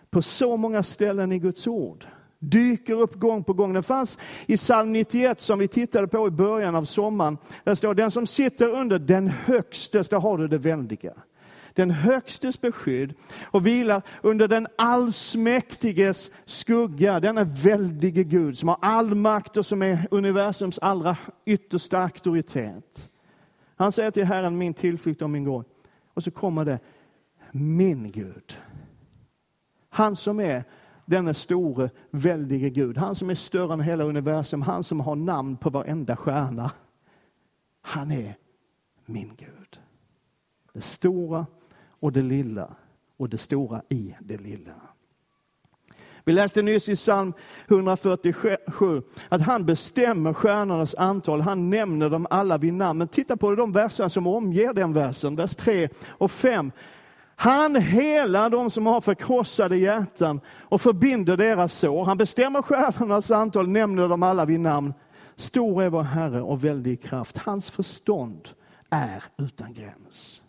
på 0.09 0.21
så 0.21 0.57
många 0.57 0.83
ställen 0.83 1.31
i 1.31 1.39
Guds 1.39 1.67
ord. 1.67 2.05
Dyker 2.39 2.93
upp 2.93 3.15
gång 3.15 3.43
på 3.43 3.53
gång. 3.53 3.73
Den 3.73 3.83
fanns 3.83 4.17
i 4.45 4.57
psalm 4.57 4.91
91 4.91 5.41
som 5.41 5.59
vi 5.59 5.67
tittade 5.67 6.07
på 6.07 6.27
i 6.27 6.31
början 6.31 6.75
av 6.75 6.85
sommaren. 6.85 7.37
Där 7.63 7.75
står 7.75 7.93
den 7.93 8.11
som 8.11 8.27
sitter 8.27 8.67
under 8.67 8.99
den 8.99 9.27
högstes, 9.27 10.09
där 10.09 10.19
har 10.19 10.37
du 10.37 10.47
det 10.47 10.57
väldiga. 10.57 11.13
Den 11.73 11.91
högstes 11.91 12.61
beskydd 12.61 13.13
och 13.43 13.65
vilar 13.65 14.01
under 14.21 14.47
den 14.47 14.67
allsmäktiges 14.77 16.31
skugga. 16.45 17.19
Denna 17.19 17.43
väldige 17.43 18.23
Gud 18.23 18.57
som 18.57 18.69
har 18.69 18.77
all 18.81 19.15
makt 19.15 19.57
och 19.57 19.65
som 19.65 19.81
är 19.81 20.07
universums 20.11 20.79
allra 20.79 21.17
yttersta 21.45 21.99
auktoritet. 21.99 23.09
Han 23.75 23.91
säger 23.91 24.11
till 24.11 24.25
Herren, 24.25 24.57
min 24.57 24.73
tillflykt 24.73 25.21
och 25.21 25.29
min 25.29 25.43
gård. 25.43 25.65
Och 26.13 26.23
så 26.23 26.31
kommer 26.31 26.65
det, 26.65 26.79
min 27.51 28.11
Gud. 28.11 28.59
Han 29.89 30.15
som 30.15 30.39
är 30.39 30.63
denne 31.05 31.33
store, 31.33 31.89
väldige 32.11 32.69
Gud. 32.69 32.97
Han 32.97 33.15
som 33.15 33.29
är 33.29 33.35
större 33.35 33.73
än 33.73 33.81
hela 33.81 34.03
universum, 34.03 34.61
han 34.61 34.83
som 34.83 34.99
har 34.99 35.15
namn 35.15 35.57
på 35.57 35.69
varenda 35.69 36.15
stjärna. 36.15 36.71
Han 37.81 38.11
är 38.11 38.35
min 39.05 39.31
Gud. 39.37 39.81
Det 40.73 40.81
stora 40.81 41.45
och 41.99 42.11
det 42.11 42.21
lilla 42.21 42.75
och 43.17 43.29
det 43.29 43.37
stora 43.37 43.81
i 43.89 44.15
det 44.19 44.37
lilla. 44.37 44.73
Vi 46.23 46.33
läste 46.33 46.61
nyss 46.61 46.89
i 46.89 46.95
psalm 46.95 47.33
147 47.67 49.01
att 49.29 49.41
han 49.41 49.65
bestämmer 49.65 50.33
stjärnornas 50.33 50.95
antal. 50.95 51.41
Han 51.41 51.69
nämner 51.69 52.09
dem 52.09 52.27
alla 52.29 52.57
vid 52.57 52.73
namn. 52.73 52.97
Men 52.97 53.07
titta 53.07 53.37
på 53.37 53.55
de 53.55 53.71
verser 53.71 54.07
som 54.07 54.27
omger 54.27 54.73
den 54.73 54.93
versen, 54.93 55.35
vers 55.35 55.55
3 55.55 55.89
och 56.07 56.31
5. 56.31 56.71
Han 57.35 57.75
helar 57.75 58.49
de 58.49 58.71
som 58.71 58.85
har 58.85 59.01
förkrossade 59.01 59.77
hjärtan 59.77 60.41
och 60.47 60.81
förbinder 60.81 61.37
deras 61.37 61.73
sår. 61.73 62.05
Han 62.05 62.17
bestämmer 62.17 62.61
stjärnornas 62.61 63.31
antal, 63.31 63.67
nämner 63.67 64.07
dem 64.07 64.23
alla 64.23 64.45
vid 64.45 64.59
namn. 64.59 64.93
Stor 65.35 65.83
är 65.83 65.89
vår 65.89 66.03
Herre 66.03 66.41
och 66.41 66.63
väldig 66.63 67.03
kraft. 67.03 67.37
Hans 67.37 67.69
förstånd 67.69 68.49
är 68.89 69.23
utan 69.37 69.73
gräns. 69.73 70.41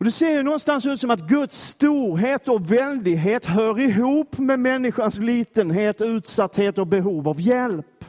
Och 0.00 0.04
det 0.04 0.12
ser 0.12 0.30
ju 0.30 0.42
någonstans 0.42 0.86
ut 0.86 1.00
som 1.00 1.10
att 1.10 1.28
Guds 1.28 1.68
storhet 1.68 2.48
och 2.48 2.72
väldighet 2.72 3.44
hör 3.44 3.80
ihop 3.80 4.38
med 4.38 4.60
människans 4.60 5.18
litenhet, 5.18 6.00
utsatthet 6.00 6.78
och 6.78 6.86
behov 6.86 7.28
av 7.28 7.40
hjälp. 7.40 8.04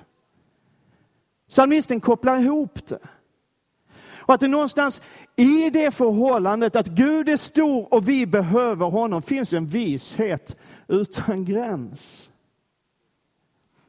Psalmisten 1.50 2.02
kopplar 2.02 2.38
ihop 2.38 2.88
det. 2.88 3.00
Och 4.10 4.34
att 4.34 4.40
det 4.40 4.48
någonstans 4.48 5.02
i 5.36 5.70
det 5.70 5.92
förhållandet 5.92 6.76
att 6.76 6.88
Gud 6.88 7.30
är 7.30 7.38
stor 7.38 7.94
och 7.94 8.10
vi 8.10 8.26
behöver 8.26 8.86
honom 8.86 9.22
finns 9.22 9.54
en 9.54 9.68
vishet 9.68 10.58
utan 10.88 11.46
gräns. 11.46 12.30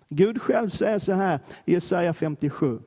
Gud 0.08 0.42
själv 0.42 0.70
säger 0.70 0.98
så 0.98 1.12
här 1.12 1.40
i 1.64 1.72
Jesaja 1.72 2.14
57. 2.14 2.78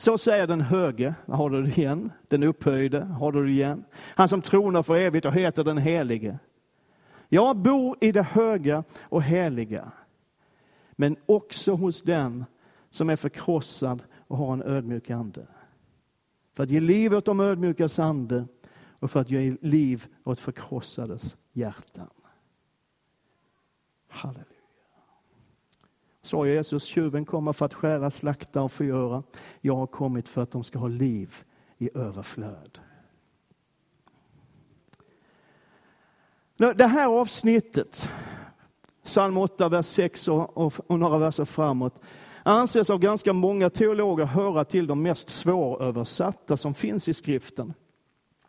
Så 0.00 0.18
säger 0.18 0.46
den 0.46 0.60
höge, 0.60 1.14
har 1.26 1.50
du 1.50 1.62
det 1.62 1.78
igen, 1.78 2.12
den 2.28 2.42
upphöjde, 2.42 3.00
har 3.00 3.32
du 3.32 3.44
det 3.44 3.50
igen. 3.50 3.84
Han 3.94 4.28
som 4.28 4.42
tronar 4.42 4.82
för 4.82 4.96
evigt 4.96 5.26
och 5.26 5.32
heter 5.32 5.64
den 5.64 5.78
helige. 5.78 6.38
Jag 7.28 7.56
bor 7.56 7.96
i 8.00 8.12
det 8.12 8.22
höga 8.22 8.84
och 9.00 9.22
heliga, 9.22 9.92
men 10.92 11.16
också 11.26 11.74
hos 11.74 12.02
den 12.02 12.44
som 12.90 13.10
är 13.10 13.16
förkrossad 13.16 14.02
och 14.18 14.36
har 14.36 14.52
en 14.52 14.62
ödmjuk 14.62 15.10
ande. 15.10 15.46
För 16.54 16.62
att 16.62 16.70
ge 16.70 16.80
liv 16.80 17.14
åt 17.14 17.24
de 17.24 17.40
ödmjukas 17.40 17.98
ande 17.98 18.44
och 18.90 19.10
för 19.10 19.20
att 19.20 19.30
ge 19.30 19.56
liv 19.60 20.06
åt 20.24 20.40
förkrossades 20.40 21.36
hjärtan. 21.52 22.10
Halleluja. 24.08 24.59
Sa 26.22 26.46
Jesus, 26.46 26.84
tjuven 26.84 27.24
kommer 27.24 27.52
för 27.52 27.66
att 27.66 27.74
skära, 27.74 28.10
slakta 28.10 28.62
och 28.62 28.72
förgöra. 28.72 29.22
Jag 29.60 29.76
har 29.76 29.86
kommit 29.86 30.28
för 30.28 30.42
att 30.42 30.50
de 30.50 30.64
ska 30.64 30.78
ha 30.78 30.88
liv 30.88 31.34
i 31.78 31.90
överflöd. 31.94 32.78
Det 36.56 36.86
här 36.86 37.06
avsnittet, 37.06 38.08
psalm 39.04 39.36
8, 39.36 39.68
vers 39.68 39.86
6 39.86 40.28
och, 40.28 40.90
och 40.90 40.98
några 40.98 41.18
verser 41.18 41.44
framåt, 41.44 42.00
anses 42.42 42.90
av 42.90 42.98
ganska 42.98 43.32
många 43.32 43.70
teologer 43.70 44.24
höra 44.24 44.64
till 44.64 44.86
de 44.86 45.02
mest 45.02 45.28
svåröversatta 45.28 46.56
som 46.56 46.74
finns 46.74 47.08
i 47.08 47.14
skriften. 47.14 47.74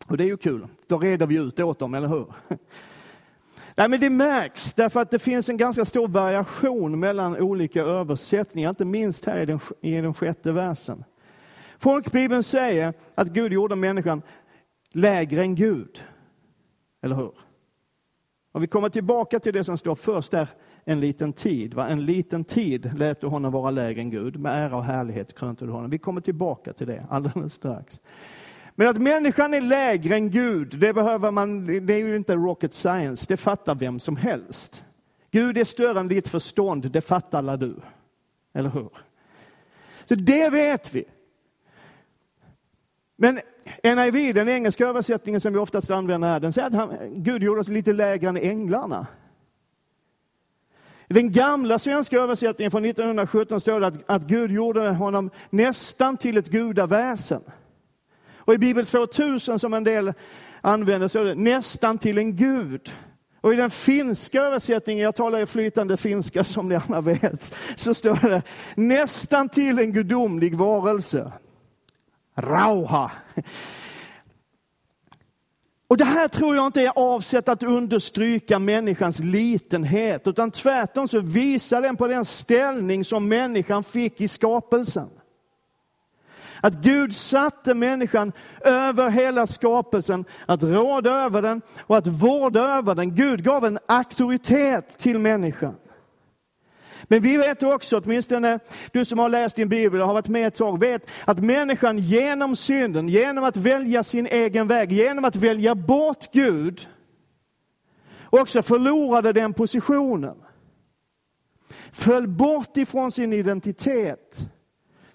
Och 0.07 0.17
det 0.17 0.23
är 0.23 0.27
ju 0.27 0.37
kul, 0.37 0.67
då 0.87 0.97
reder 0.97 1.27
vi 1.27 1.35
ut 1.35 1.59
åt 1.59 1.79
dem, 1.79 1.93
eller 1.93 2.07
hur? 2.07 2.33
Nej, 3.81 3.89
men 3.89 4.00
det 4.00 4.09
märks 4.09 4.73
därför 4.73 5.00
att 5.00 5.11
det 5.11 5.19
finns 5.19 5.50
en 5.50 5.57
ganska 5.57 5.85
stor 5.85 6.07
variation 6.07 7.00
mellan 7.00 7.38
olika 7.38 7.81
översättningar, 7.81 8.69
inte 8.69 8.85
minst 8.85 9.25
här 9.25 9.41
i 9.41 9.45
den, 9.45 9.59
i 9.81 9.91
den 10.01 10.13
sjätte 10.13 10.51
versen. 10.51 11.03
Folkbibeln 11.79 12.43
säger 12.43 12.93
att 13.15 13.27
Gud 13.27 13.53
gjorde 13.53 13.75
människan 13.75 14.21
lägre 14.91 15.41
än 15.41 15.55
Gud. 15.55 16.03
Eller 17.01 17.15
hur? 17.15 17.31
Och 18.51 18.63
vi 18.63 18.67
kommer 18.67 18.89
tillbaka 18.89 19.39
till 19.39 19.53
det 19.53 19.63
som 19.63 19.77
står 19.77 19.95
först 19.95 20.31
där, 20.31 20.47
en 20.85 21.00
liten 21.00 21.33
tid. 21.33 21.73
Va? 21.73 21.88
En 21.88 22.05
liten 22.05 22.43
tid 22.43 22.91
lät 22.97 23.21
du 23.21 23.27
honom 23.27 23.51
vara 23.51 23.71
lägre 23.71 24.01
än 24.01 24.09
Gud. 24.09 24.39
Med 24.39 24.65
ära 24.65 24.77
och 24.77 24.85
härlighet 24.85 25.35
krönte 25.35 25.65
du 25.65 25.71
honom. 25.71 25.89
Vi 25.89 25.97
kommer 25.97 26.21
tillbaka 26.21 26.73
till 26.73 26.88
det 26.88 27.05
alldeles 27.09 27.53
strax. 27.53 28.01
Men 28.75 28.87
att 28.87 29.01
människan 29.01 29.53
är 29.53 29.61
lägre 29.61 30.15
än 30.15 30.29
Gud, 30.29 30.77
det 30.79 30.93
behöver 30.93 31.31
man, 31.31 31.65
det 31.85 31.93
är 31.93 31.97
ju 31.97 32.15
inte 32.15 32.35
rocket 32.35 32.73
science. 32.73 33.25
Det 33.29 33.37
fattar 33.37 33.75
vem 33.75 33.99
som 33.99 34.15
helst. 34.15 34.85
Gud 35.31 35.57
är 35.57 35.63
större 35.63 35.99
än 35.99 36.07
ditt 36.07 36.27
förstånd, 36.27 36.91
det 36.91 37.01
fattar 37.01 37.37
alla 37.37 37.57
du. 37.57 37.75
Eller 38.53 38.69
hur? 38.69 38.89
Så 40.05 40.15
det 40.15 40.49
vet 40.49 40.95
vi. 40.95 41.05
Men 43.15 43.39
NIV, 43.83 44.33
den 44.33 44.49
engelska 44.49 44.87
översättningen 44.87 45.41
som 45.41 45.53
vi 45.53 45.59
oftast 45.59 45.91
använder 45.91 46.27
här, 46.27 46.39
den 46.39 46.53
säger 46.53 46.67
att 46.67 46.73
han, 46.73 46.93
Gud 47.09 47.43
gjorde 47.43 47.61
oss 47.61 47.67
lite 47.67 47.93
lägre 47.93 48.29
än 48.29 48.37
änglarna. 48.37 49.07
I 51.07 51.13
den 51.13 51.31
gamla 51.31 51.79
svenska 51.79 52.17
översättningen 52.17 52.71
från 52.71 52.85
1917 52.85 53.61
står 53.61 53.79
det 53.79 53.87
att, 53.87 54.09
att 54.09 54.21
Gud 54.21 54.51
gjorde 54.51 54.89
honom 54.89 55.29
nästan 55.49 56.17
till 56.17 56.37
ett 56.37 56.49
gudaväsen. 56.49 57.41
Och 58.45 58.53
i 58.53 58.57
Bibel 58.57 58.86
2000 58.86 59.60
som 59.60 59.74
en 59.74 59.83
del 59.83 60.13
använder 60.62 61.07
så 61.07 61.33
nästan 61.33 61.98
till 61.98 62.17
en 62.17 62.36
gud. 62.36 62.93
Och 63.41 63.53
i 63.53 63.55
den 63.55 63.71
finska 63.71 64.41
översättningen, 64.41 65.03
jag 65.03 65.15
talar 65.15 65.39
ju 65.39 65.45
flytande 65.45 65.98
finska 65.98 66.43
som 66.43 66.69
ni 66.69 66.79
alla 66.88 67.01
vet, 67.01 67.53
så 67.75 67.93
står 67.93 68.29
det 68.29 68.41
nästan 68.75 69.50
till 69.50 69.79
en 69.79 69.93
gudomlig 69.93 70.55
varelse. 70.55 71.31
Rauha. 72.36 73.12
Och 75.88 75.98
det 75.98 76.05
här 76.05 76.27
tror 76.27 76.55
jag 76.55 76.65
inte 76.65 76.81
är 76.81 76.91
avsett 76.95 77.50
att 77.50 77.63
understryka 77.63 78.60
människans 78.60 79.19
litenhet, 79.19 80.27
utan 80.27 80.51
tvärtom 80.51 81.07
så 81.07 81.19
visar 81.19 81.81
den 81.81 81.98
på 81.98 82.07
den 82.07 82.25
ställning 82.25 83.05
som 83.05 83.27
människan 83.27 83.83
fick 83.83 84.21
i 84.21 84.27
skapelsen. 84.27 85.10
Att 86.61 86.73
Gud 86.73 87.15
satte 87.15 87.73
människan 87.73 88.31
över 88.61 89.09
hela 89.09 89.47
skapelsen, 89.47 90.25
att 90.45 90.63
råda 90.63 91.11
över 91.11 91.41
den 91.41 91.61
och 91.79 91.97
att 91.97 92.07
vårda 92.07 92.61
över 92.61 92.95
den. 92.95 93.15
Gud 93.15 93.43
gav 93.43 93.65
en 93.65 93.79
auktoritet 93.85 94.97
till 94.97 95.19
människan. 95.19 95.75
Men 97.03 97.21
vi 97.21 97.37
vet 97.37 97.63
också, 97.63 97.97
åtminstone 97.99 98.59
du 98.91 99.05
som 99.05 99.19
har 99.19 99.29
läst 99.29 99.55
din 99.55 99.69
bibel 99.69 100.01
och 100.01 100.07
har 100.07 100.13
varit 100.13 100.27
med 100.27 100.47
ett 100.47 100.55
tag, 100.55 100.79
vet 100.79 101.07
att 101.25 101.43
människan 101.43 101.97
genom 101.97 102.55
synden, 102.55 103.07
genom 103.07 103.43
att 103.43 103.57
välja 103.57 104.03
sin 104.03 104.27
egen 104.27 104.67
väg, 104.67 104.91
genom 104.91 105.25
att 105.25 105.35
välja 105.35 105.75
bort 105.75 106.31
Gud, 106.31 106.87
också 108.29 108.61
förlorade 108.61 109.33
den 109.33 109.53
positionen. 109.53 110.35
Föll 111.91 112.27
bort 112.27 112.77
ifrån 112.77 113.11
sin 113.11 113.33
identitet 113.33 114.49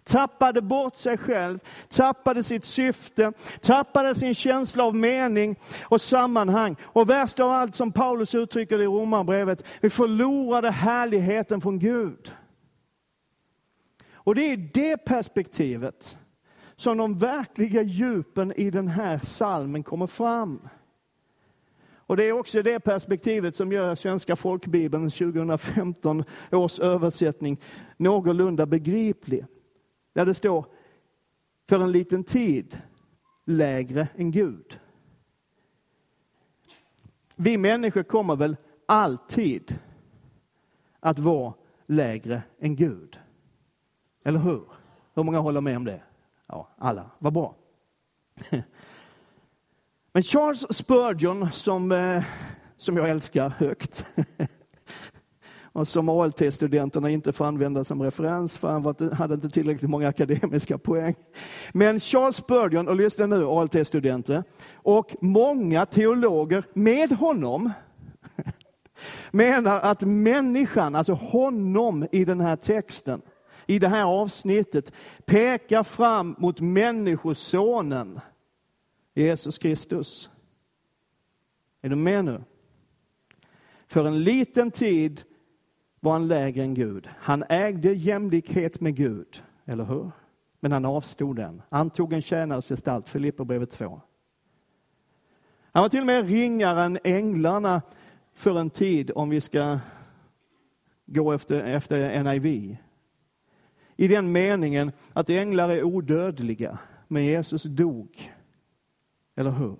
tappade 0.06 0.62
bort 0.62 0.96
sig 0.96 1.18
själv, 1.18 1.58
tappade 1.88 2.42
sitt 2.42 2.64
syfte, 2.64 3.32
tappade 3.60 4.14
sin 4.14 4.34
känsla 4.34 4.84
av 4.84 4.94
mening 4.94 5.56
och 5.82 6.00
sammanhang. 6.00 6.76
Och 6.82 7.10
värst 7.10 7.40
av 7.40 7.50
allt, 7.50 7.74
som 7.74 7.92
Paulus 7.92 8.34
uttrycker 8.34 8.78
det 8.78 8.84
i 8.84 8.86
Romarbrevet, 8.86 9.64
vi 9.80 9.90
förlorade 9.90 10.70
härligheten 10.70 11.60
från 11.60 11.78
Gud. 11.78 12.32
Och 14.12 14.34
det 14.34 14.52
är 14.52 14.56
det 14.56 14.96
perspektivet 14.96 16.16
som 16.76 16.96
de 16.96 17.18
verkliga 17.18 17.82
djupen 17.82 18.52
i 18.56 18.70
den 18.70 18.88
här 18.88 19.18
salmen 19.18 19.82
kommer 19.82 20.06
fram. 20.06 20.68
Och 21.96 22.16
det 22.16 22.24
är 22.24 22.32
också 22.32 22.62
det 22.62 22.80
perspektivet 22.80 23.56
som 23.56 23.72
gör 23.72 23.94
Svenska 23.94 24.36
folkbibeln 24.36 25.10
2015 25.10 26.24
års 26.52 26.80
översättning 26.80 27.60
någorlunda 27.96 28.66
begriplig. 28.66 29.44
Där 30.16 30.26
det 30.26 30.34
står 30.34 30.66
för 31.68 31.80
en 31.80 31.92
liten 31.92 32.24
tid 32.24 32.80
lägre 33.44 34.08
än 34.14 34.30
Gud. 34.30 34.80
Vi 37.34 37.58
människor 37.58 38.02
kommer 38.02 38.36
väl 38.36 38.56
alltid 38.86 39.78
att 41.00 41.18
vara 41.18 41.54
lägre 41.86 42.42
än 42.58 42.76
Gud. 42.76 43.20
Eller 44.24 44.38
hur? 44.38 44.62
Hur 45.14 45.22
många 45.22 45.38
håller 45.38 45.60
med 45.60 45.76
om 45.76 45.84
det? 45.84 46.02
Ja, 46.46 46.68
alla. 46.78 47.10
Vad 47.18 47.32
bra. 47.32 47.54
Men 50.12 50.22
Charles 50.22 50.76
Spurgeon, 50.76 51.52
som, 51.52 51.92
eh, 51.92 52.24
som 52.76 52.96
jag 52.96 53.10
älskar 53.10 53.48
högt, 53.48 54.06
och 55.76 55.88
som 55.88 56.08
ALT-studenterna 56.08 57.10
inte 57.10 57.32
får 57.32 57.44
använda 57.44 57.84
som 57.84 58.02
referens 58.02 58.56
för 58.56 58.68
han 58.68 59.12
hade 59.12 59.34
inte 59.34 59.48
tillräckligt 59.48 59.90
många 59.90 60.08
akademiska 60.08 60.78
poäng. 60.78 61.14
Men 61.72 62.00
Charles 62.00 62.36
Spurgeon, 62.36 62.88
och 62.88 62.96
lyssna 62.96 63.26
nu 63.26 63.44
ALT-studenter, 63.44 64.44
och 64.74 65.16
många 65.20 65.86
teologer 65.86 66.64
med 66.72 67.12
honom 67.12 67.72
menar 69.30 69.80
att 69.80 70.02
människan, 70.02 70.94
alltså 70.94 71.12
honom 71.12 72.06
i 72.12 72.24
den 72.24 72.40
här 72.40 72.56
texten, 72.56 73.22
i 73.66 73.78
det 73.78 73.88
här 73.88 74.04
avsnittet, 74.04 74.92
pekar 75.24 75.82
fram 75.82 76.36
mot 76.38 76.60
Människosonen, 76.60 78.20
Jesus 79.14 79.58
Kristus. 79.58 80.30
Är 81.82 81.88
du 81.88 81.96
med 81.96 82.24
nu? 82.24 82.44
För 83.86 84.04
en 84.04 84.24
liten 84.24 84.70
tid 84.70 85.22
var 86.06 86.12
han 86.12 86.28
lägre 86.28 86.62
än 86.62 86.74
Gud. 86.74 87.08
Han 87.18 87.44
ägde 87.48 87.92
jämlikhet 87.92 88.80
med 88.80 88.96
Gud, 88.96 89.42
eller 89.64 89.84
hur? 89.84 90.10
Men 90.60 90.72
han 90.72 90.84
avstod 90.84 91.36
den. 91.36 91.62
Han 91.70 91.90
tog 91.90 92.12
en 92.12 92.22
tjänares 92.22 92.68
gestalt, 92.68 93.08
Filipperbrevet 93.08 93.70
2. 93.70 94.00
Han 95.72 95.82
var 95.82 95.88
till 95.88 96.00
och 96.00 96.06
med 96.06 96.28
ringare 96.28 96.84
än 96.84 96.98
änglarna 97.04 97.82
för 98.34 98.58
en 98.58 98.70
tid, 98.70 99.10
om 99.14 99.28
vi 99.28 99.40
ska 99.40 99.78
gå 101.06 101.32
efter, 101.32 101.64
efter 101.64 102.22
NIV. 102.22 102.76
I 103.96 104.08
den 104.08 104.32
meningen 104.32 104.92
att 105.12 105.30
änglar 105.30 105.68
är 105.68 105.82
odödliga, 105.82 106.78
men 107.08 107.24
Jesus 107.24 107.62
dog. 107.62 108.32
Eller 109.36 109.50
hur? 109.50 109.76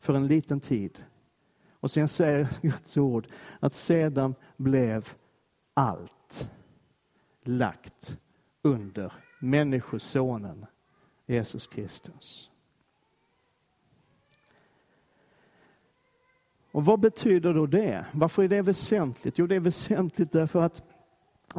För 0.00 0.14
en 0.14 0.26
liten 0.26 0.60
tid. 0.60 1.04
Och 1.84 1.90
sen 1.90 2.08
säger 2.08 2.48
Guds 2.62 2.96
ord 2.96 3.26
att 3.60 3.74
sedan 3.74 4.34
blev 4.56 5.08
allt 5.74 6.50
lagt 7.42 8.18
under 8.62 9.12
Människosonen 9.38 10.66
Jesus 11.26 11.66
Kristus. 11.66 12.50
Och 16.72 16.84
vad 16.84 17.00
betyder 17.00 17.54
då 17.54 17.66
det? 17.66 18.06
Varför 18.12 18.42
är 18.42 18.48
det 18.48 18.62
väsentligt? 18.62 19.38
Jo, 19.38 19.46
det 19.46 19.54
är 19.54 19.60
väsentligt 19.60 20.32
därför 20.32 20.60
att 20.60 20.82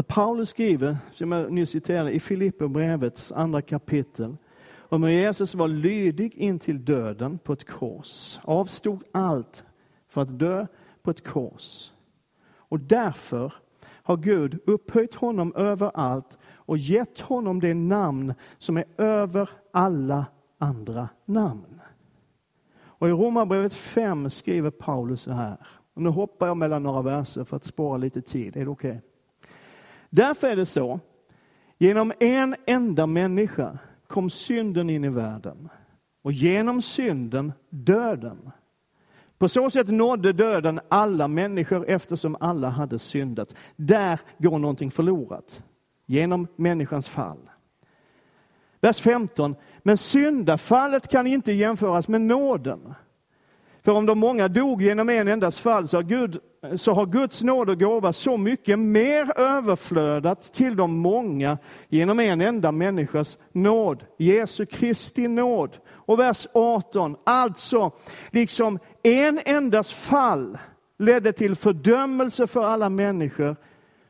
Paulus 0.08 0.50
skriver, 0.50 0.98
som 1.14 1.32
jag 1.32 1.52
nyss 1.52 1.70
citerade, 1.70 2.12
i 2.12 2.20
Filipperbrevets 2.20 3.32
andra 3.32 3.62
kapitel, 3.62 4.38
om 4.90 5.04
hur 5.04 5.12
Jesus 5.12 5.56
var 5.56 5.68
lydig 5.68 6.36
in 6.36 6.60
till 6.60 6.86
döden 6.86 7.38
på 7.38 7.54
ett 7.54 7.68
kors, 7.68 8.40
avstod 8.44 9.04
allt 9.12 9.66
för 10.16 10.22
att 10.22 10.40
dö 10.40 10.68
på 11.02 11.12
ett 11.12 11.24
kors. 11.24 11.92
Och 12.58 12.80
därför 12.80 13.54
har 13.86 14.18
Gud 14.18 14.60
upphöjt 14.66 15.16
honom 15.16 15.56
över 15.56 15.92
allt 15.94 16.38
och 16.44 16.78
gett 16.78 17.20
honom 17.20 17.60
det 17.60 17.74
namn 17.74 18.34
som 18.58 18.78
är 18.78 18.86
över 18.98 19.50
alla 19.72 20.26
andra 20.58 21.10
namn. 21.26 21.82
Och 22.78 23.08
I 23.08 23.12
Romarbrevet 23.12 23.74
5 23.74 24.30
skriver 24.30 24.70
Paulus 24.70 25.22
så 25.22 25.32
här. 25.32 25.58
Och 25.94 26.02
nu 26.02 26.10
hoppar 26.10 26.48
jag 26.48 26.58
mellan 26.58 26.84
några 26.84 27.02
verser 27.02 27.44
för 27.44 27.58
att 27.58 27.66
spara 27.66 27.98
lite 27.98 28.22
tid. 28.22 28.58
Är 28.58 28.66
det 28.66 28.72
okej? 28.72 28.90
Okay? 28.90 29.02
Därför 30.10 30.48
är 30.48 30.56
det 30.56 30.66
så, 30.66 31.00
genom 31.78 32.14
en 32.20 32.56
enda 32.68 33.08
människa 33.08 33.78
kom 34.08 34.30
synden 34.30 34.90
in 34.90 35.04
i 35.04 35.10
världen 35.10 35.70
och 36.22 36.32
genom 36.32 36.82
synden 36.82 37.54
döden. 37.70 38.52
På 39.38 39.50
så 39.50 39.70
sätt 39.70 39.88
nådde 39.88 40.34
döden 40.34 40.80
alla 40.90 41.28
människor 41.28 41.86
eftersom 41.90 42.38
alla 42.40 42.70
hade 42.70 43.00
syndat. 43.00 43.56
Där 43.76 44.20
går 44.38 44.60
någonting 44.60 44.92
förlorat 44.92 45.64
genom 46.06 46.48
människans 46.56 47.08
fall. 47.08 47.50
Vers 48.82 49.00
15. 49.00 49.56
Men 49.84 49.98
syndafallet 49.98 51.08
kan 51.08 51.28
inte 51.28 51.52
jämföras 51.52 52.08
med 52.08 52.22
nåden. 52.22 52.94
För 53.86 53.92
om 53.92 54.06
de 54.06 54.20
många 54.20 54.48
dog 54.48 54.82
genom 54.82 55.10
en 55.10 55.28
endas 55.28 55.60
fall 55.60 55.88
så 55.88 55.98
har, 55.98 56.04
Gud, 56.04 56.40
så 56.76 56.94
har 56.94 57.06
Guds 57.06 57.44
nåd 57.44 57.70
och 57.70 57.80
gåva 57.80 58.14
så 58.14 58.38
mycket 58.38 58.80
mer 58.80 59.40
överflödat 59.40 60.54
till 60.54 60.76
de 60.76 60.98
många 60.98 61.58
genom 61.90 62.20
en 62.20 62.42
enda 62.42 62.72
människas 62.72 63.38
nåd, 63.52 64.04
Jesu 64.18 64.66
Kristi 64.66 65.28
nåd. 65.28 65.78
Och 65.88 66.20
vers 66.20 66.48
18, 66.54 67.16
alltså 67.24 67.92
liksom 68.32 68.80
en 69.06 69.40
endas 69.46 69.94
fall 69.94 70.58
ledde 70.98 71.34
till 71.34 71.56
fördömelse 71.56 72.48
för 72.48 72.64
alla 72.64 72.90
människor, 72.90 73.56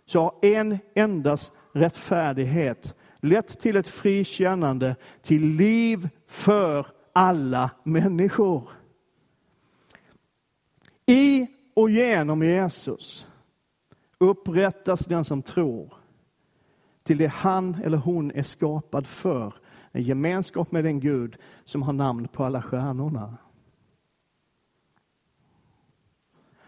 så 0.06 0.22
har 0.22 0.34
en 0.42 0.80
endas 0.96 1.52
rättfärdighet 1.74 2.96
lett 3.22 3.60
till 3.60 3.78
ett 3.78 3.88
frikännande, 3.88 4.96
till 5.22 5.42
liv 5.42 6.10
för 6.28 6.88
alla 7.14 7.70
människor. 7.84 8.70
I 11.06 11.48
och 11.74 11.90
genom 11.90 12.44
Jesus 12.44 13.28
upprättas 14.18 15.00
den 15.00 15.26
som 15.26 15.42
tror 15.42 15.94
till 17.04 17.18
det 17.18 17.28
han 17.28 17.78
eller 17.84 17.98
hon 17.98 18.32
är 18.32 18.44
skapad 18.44 19.08
för, 19.08 19.54
en 19.92 20.04
gemenskap 20.04 20.72
med 20.72 20.84
den 20.84 21.00
Gud 21.00 21.38
som 21.66 21.82
har 21.82 21.94
namn 21.94 22.28
på 22.28 22.44
alla 22.44 22.62
stjärnorna. 22.62 23.38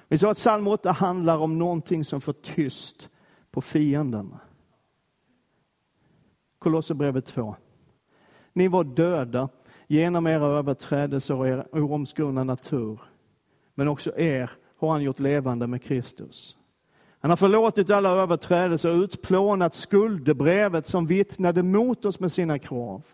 Vi 0.08 0.18
sa 0.18 0.32
att 0.32 0.38
psalm 0.38 0.68
8 0.68 0.92
handlar 0.92 1.38
om 1.38 1.60
någonting 1.60 2.04
som 2.04 2.22
får 2.22 2.34
tyst 2.34 3.10
på 3.52 3.62
fienden. 3.62 4.36
Kolosserbrevet 6.60 7.26
2. 7.26 7.56
Ni 8.54 8.68
var 8.68 8.84
döda 8.84 9.50
genom 9.88 10.28
era 10.28 10.46
överträdelser 10.46 11.36
och 11.36 11.48
er 11.48 11.68
oomskurna 11.72 12.44
natur. 12.44 13.00
Men 13.74 13.88
också 13.88 14.18
er 14.18 14.52
har 14.78 14.92
han 14.92 15.04
gjort 15.04 15.20
levande 15.20 15.68
med 15.68 15.84
Kristus. 15.84 16.58
Han 17.20 17.30
har 17.30 17.38
förlåtit 17.38 17.90
alla 17.90 18.10
överträdelser 18.10 18.90
och 18.90 19.04
utplånat 19.04 19.76
skuldebrevet 19.76 20.88
som 20.88 21.08
vittnade 21.08 21.64
mot 21.64 22.06
oss 22.06 22.20
med 22.20 22.32
sina 22.32 22.60
krav. 22.60 23.06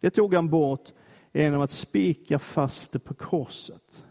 Det 0.00 0.10
tog 0.10 0.34
han 0.34 0.48
bort 0.48 0.92
genom 1.32 1.60
att 1.60 1.70
spika 1.70 2.38
fast 2.38 2.92
det 2.92 2.98
på 2.98 3.14
korset. 3.14 4.04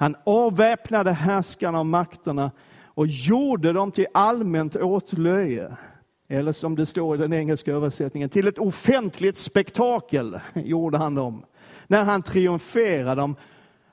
Han 0.00 0.16
avväpnade 0.24 1.12
härskarna 1.12 1.78
och 1.78 1.86
makterna 1.86 2.50
och 2.84 3.06
gjorde 3.06 3.72
dem 3.72 3.92
till 3.92 4.06
allmänt 4.14 4.76
åtlöje. 4.76 5.76
Eller 6.28 6.52
som 6.52 6.76
det 6.76 6.86
står 6.86 7.14
i 7.14 7.18
den 7.18 7.32
engelska 7.32 7.72
översättningen, 7.72 8.28
till 8.28 8.48
ett 8.48 8.58
offentligt 8.58 9.38
spektakel 9.38 10.40
gjorde 10.54 10.98
han 10.98 11.14
dem. 11.14 11.44
När 11.86 12.04
han 12.04 12.22
triumferade 12.22 13.34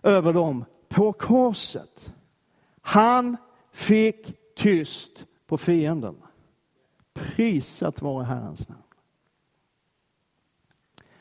över 0.03 0.33
dem 0.33 0.65
på 0.89 1.13
korset. 1.13 2.13
Han 2.81 3.37
fick 3.71 4.33
tyst 4.55 5.25
på 5.47 5.57
fienden. 5.57 6.15
Prisat 7.13 8.01
vare 8.01 8.23
Herrens 8.23 8.69
namn. 8.69 8.81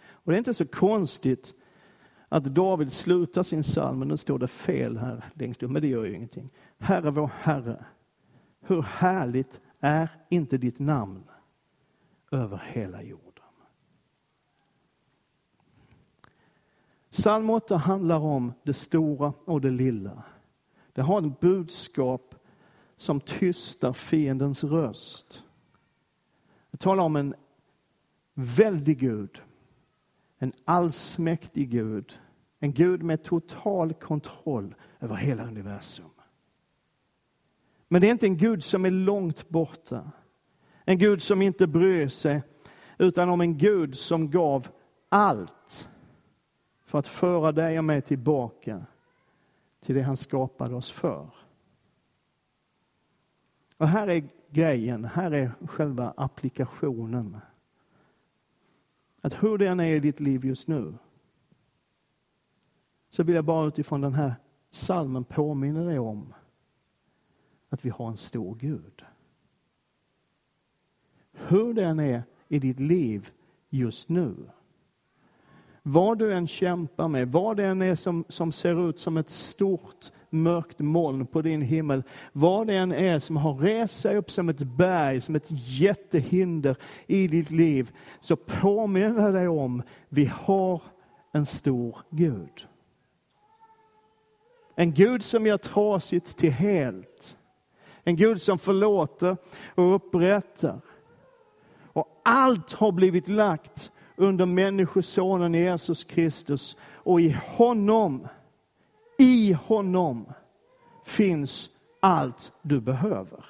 Och 0.06 0.32
det 0.32 0.36
är 0.36 0.38
inte 0.38 0.54
så 0.54 0.66
konstigt 0.66 1.54
att 2.34 2.44
David 2.44 2.92
slutar 2.92 3.42
sin 3.42 3.62
psalm, 3.62 3.98
men 3.98 4.08
nu 4.08 4.16
står 4.16 4.38
det 4.38 4.48
fel 4.48 4.96
här 4.96 5.24
längst 5.34 5.62
upp, 5.62 5.70
men 5.70 5.82
det 5.82 5.88
gör 5.88 6.04
ju 6.04 6.14
ingenting. 6.14 6.50
Herre 6.78 7.10
vår 7.10 7.30
Herre, 7.38 7.84
hur 8.60 8.82
härligt 8.82 9.60
är 9.80 10.08
inte 10.28 10.58
ditt 10.58 10.78
namn 10.78 11.24
över 12.30 12.62
hela 12.66 13.02
jorden? 13.02 13.44
Psalm 17.10 17.50
8 17.50 17.76
handlar 17.76 18.18
om 18.18 18.52
det 18.62 18.74
stora 18.74 19.32
och 19.44 19.60
det 19.60 19.70
lilla. 19.70 20.22
Det 20.92 21.02
har 21.02 21.26
ett 21.26 21.40
budskap 21.40 22.34
som 22.96 23.20
tystar 23.20 23.92
fiendens 23.92 24.64
röst. 24.64 25.42
Det 26.70 26.76
talar 26.76 27.04
om 27.04 27.16
en 27.16 27.34
väldig 28.34 28.98
Gud, 28.98 29.42
en 30.38 30.52
allsmäktig 30.64 31.70
Gud, 31.70 32.18
en 32.64 32.72
Gud 32.72 33.02
med 33.02 33.22
total 33.22 33.94
kontroll 33.94 34.74
över 35.00 35.14
hela 35.14 35.44
universum. 35.44 36.10
Men 37.88 38.00
det 38.00 38.06
är 38.06 38.10
inte 38.10 38.26
en 38.26 38.36
Gud 38.36 38.64
som 38.64 38.84
är 38.84 38.90
långt 38.90 39.48
borta, 39.48 40.10
en 40.84 40.98
Gud 40.98 41.22
som 41.22 41.42
inte 41.42 41.66
bryr 41.66 42.08
sig, 42.08 42.42
utan 42.98 43.28
om 43.28 43.40
en 43.40 43.58
Gud 43.58 43.98
som 43.98 44.30
gav 44.30 44.68
allt 45.08 45.90
för 46.84 46.98
att 46.98 47.06
föra 47.06 47.52
dig 47.52 47.78
och 47.78 47.84
mig 47.84 48.02
tillbaka 48.02 48.86
till 49.80 49.94
det 49.94 50.02
han 50.02 50.16
skapade 50.16 50.74
oss 50.74 50.90
för. 50.90 51.30
Och 53.76 53.88
här 53.88 54.08
är 54.08 54.28
grejen, 54.50 55.04
här 55.04 55.30
är 55.30 55.52
själva 55.66 56.14
applikationen. 56.16 57.36
Att 59.20 59.42
hur 59.42 59.58
det 59.58 59.66
än 59.66 59.80
är 59.80 59.94
i 59.94 60.00
ditt 60.00 60.20
liv 60.20 60.44
just 60.44 60.68
nu, 60.68 60.94
så 63.14 63.22
vill 63.22 63.34
jag 63.34 63.44
bara 63.44 63.66
utifrån 63.66 64.00
den 64.00 64.14
här 64.14 64.34
salmen 64.70 65.24
påminna 65.24 65.84
dig 65.84 65.98
om 65.98 66.34
att 67.68 67.84
vi 67.84 67.90
har 67.90 68.08
en 68.08 68.16
stor 68.16 68.54
Gud. 68.54 69.02
Hur 71.32 71.74
det 71.74 71.84
än 71.84 72.00
är 72.00 72.22
i 72.48 72.58
ditt 72.58 72.80
liv 72.80 73.30
just 73.70 74.08
nu, 74.08 74.34
vad 75.82 76.18
du 76.18 76.32
än 76.32 76.46
kämpar 76.46 77.08
med, 77.08 77.32
vad 77.32 77.56
det 77.56 77.64
än 77.64 77.82
är 77.82 77.94
som, 77.94 78.24
som 78.28 78.52
ser 78.52 78.88
ut 78.88 78.98
som 78.98 79.16
ett 79.16 79.30
stort 79.30 80.12
mörkt 80.30 80.78
moln 80.78 81.26
på 81.26 81.42
din 81.42 81.62
himmel, 81.62 82.02
vad 82.32 82.66
det 82.66 82.76
än 82.76 82.92
är 82.92 83.18
som 83.18 83.36
har 83.36 83.54
rest 83.54 84.00
sig 84.00 84.16
upp 84.16 84.30
som 84.30 84.48
ett 84.48 84.62
berg, 84.62 85.20
som 85.20 85.34
ett 85.34 85.48
jättehinder 85.80 86.76
i 87.06 87.28
ditt 87.28 87.50
liv, 87.50 87.90
så 88.20 88.36
påminner 88.36 89.32
dig 89.32 89.48
om, 89.48 89.82
vi 90.08 90.24
har 90.24 90.82
en 91.32 91.46
stor 91.46 91.98
Gud. 92.10 92.66
En 94.74 94.92
Gud 94.92 95.22
som 95.22 95.46
gör 95.46 95.58
trasigt 95.58 96.36
till 96.36 96.52
helt. 96.52 97.36
En 98.04 98.16
Gud 98.16 98.42
som 98.42 98.58
förlåter 98.58 99.36
och 99.74 99.94
upprättar. 99.94 100.80
Och 101.82 102.20
allt 102.24 102.72
har 102.72 102.92
blivit 102.92 103.28
lagt 103.28 103.92
under 104.16 104.46
Människosonen 104.46 105.54
Jesus 105.54 106.04
Kristus. 106.04 106.76
Och 106.82 107.20
i 107.20 107.36
honom, 107.56 108.28
i 109.18 109.52
honom 109.52 110.32
finns 111.04 111.70
allt 112.00 112.52
du 112.62 112.80
behöver. 112.80 113.44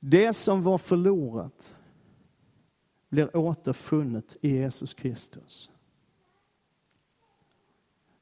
Det 0.00 0.34
som 0.34 0.62
var 0.62 0.78
förlorat 0.78 1.76
blir 3.08 3.36
återfunnet 3.36 4.36
i 4.40 4.48
Jesus 4.48 4.94
Kristus. 4.94 5.69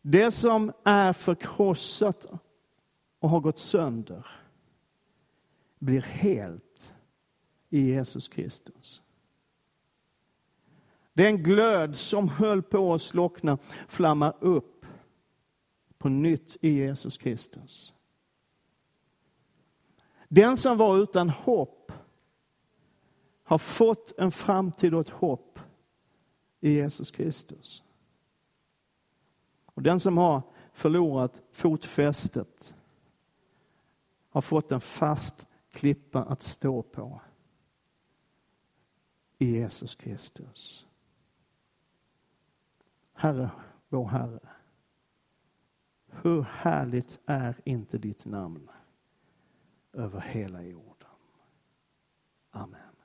Det 0.02 0.30
som 0.30 0.72
är 0.84 1.12
förkrossat 1.12 2.26
och 3.18 3.30
har 3.30 3.40
gått 3.40 3.58
sönder 3.58 4.26
blir 5.78 6.00
helt 6.00 6.94
i 7.70 7.80
Jesus 7.80 8.28
Kristus. 8.28 9.02
Den 11.12 11.42
glöd 11.42 11.96
som 11.96 12.28
höll 12.28 12.62
på 12.62 12.94
att 12.94 13.02
slockna 13.02 13.58
flammar 13.88 14.34
upp 14.40 14.87
på 15.98 16.08
nytt 16.08 16.56
i 16.61 16.70
Jesus 16.70 17.18
Kristus. 17.18 17.94
Den 20.28 20.56
som 20.56 20.76
var 20.76 20.98
utan 20.98 21.30
hopp 21.30 21.92
har 23.42 23.58
fått 23.58 24.12
en 24.18 24.30
framtid 24.30 24.94
och 24.94 25.00
ett 25.00 25.08
hopp 25.08 25.58
i 26.61 26.72
Jesus 26.72 27.11
Kristus. 27.11 27.82
Och 29.78 29.82
den 29.82 30.00
som 30.00 30.18
har 30.18 30.42
förlorat 30.72 31.42
fotfästet 31.52 32.76
har 34.28 34.40
fått 34.40 34.72
en 34.72 34.80
fast 34.80 35.46
klippa 35.70 36.24
att 36.24 36.42
stå 36.42 36.82
på 36.82 37.20
i 39.38 39.50
Jesus 39.50 39.94
Kristus. 39.94 40.86
Herre, 43.12 43.50
vår 43.88 44.08
Herre, 44.08 44.48
hur 46.06 46.42
härligt 46.42 47.18
är 47.26 47.60
inte 47.64 47.98
ditt 47.98 48.26
namn 48.26 48.70
över 49.92 50.20
hela 50.20 50.62
jorden? 50.62 51.08
Amen. 52.50 52.96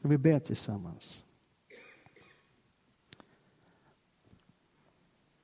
Vi 0.00 0.18
ber 0.18 0.38
tillsammans. 0.38 1.25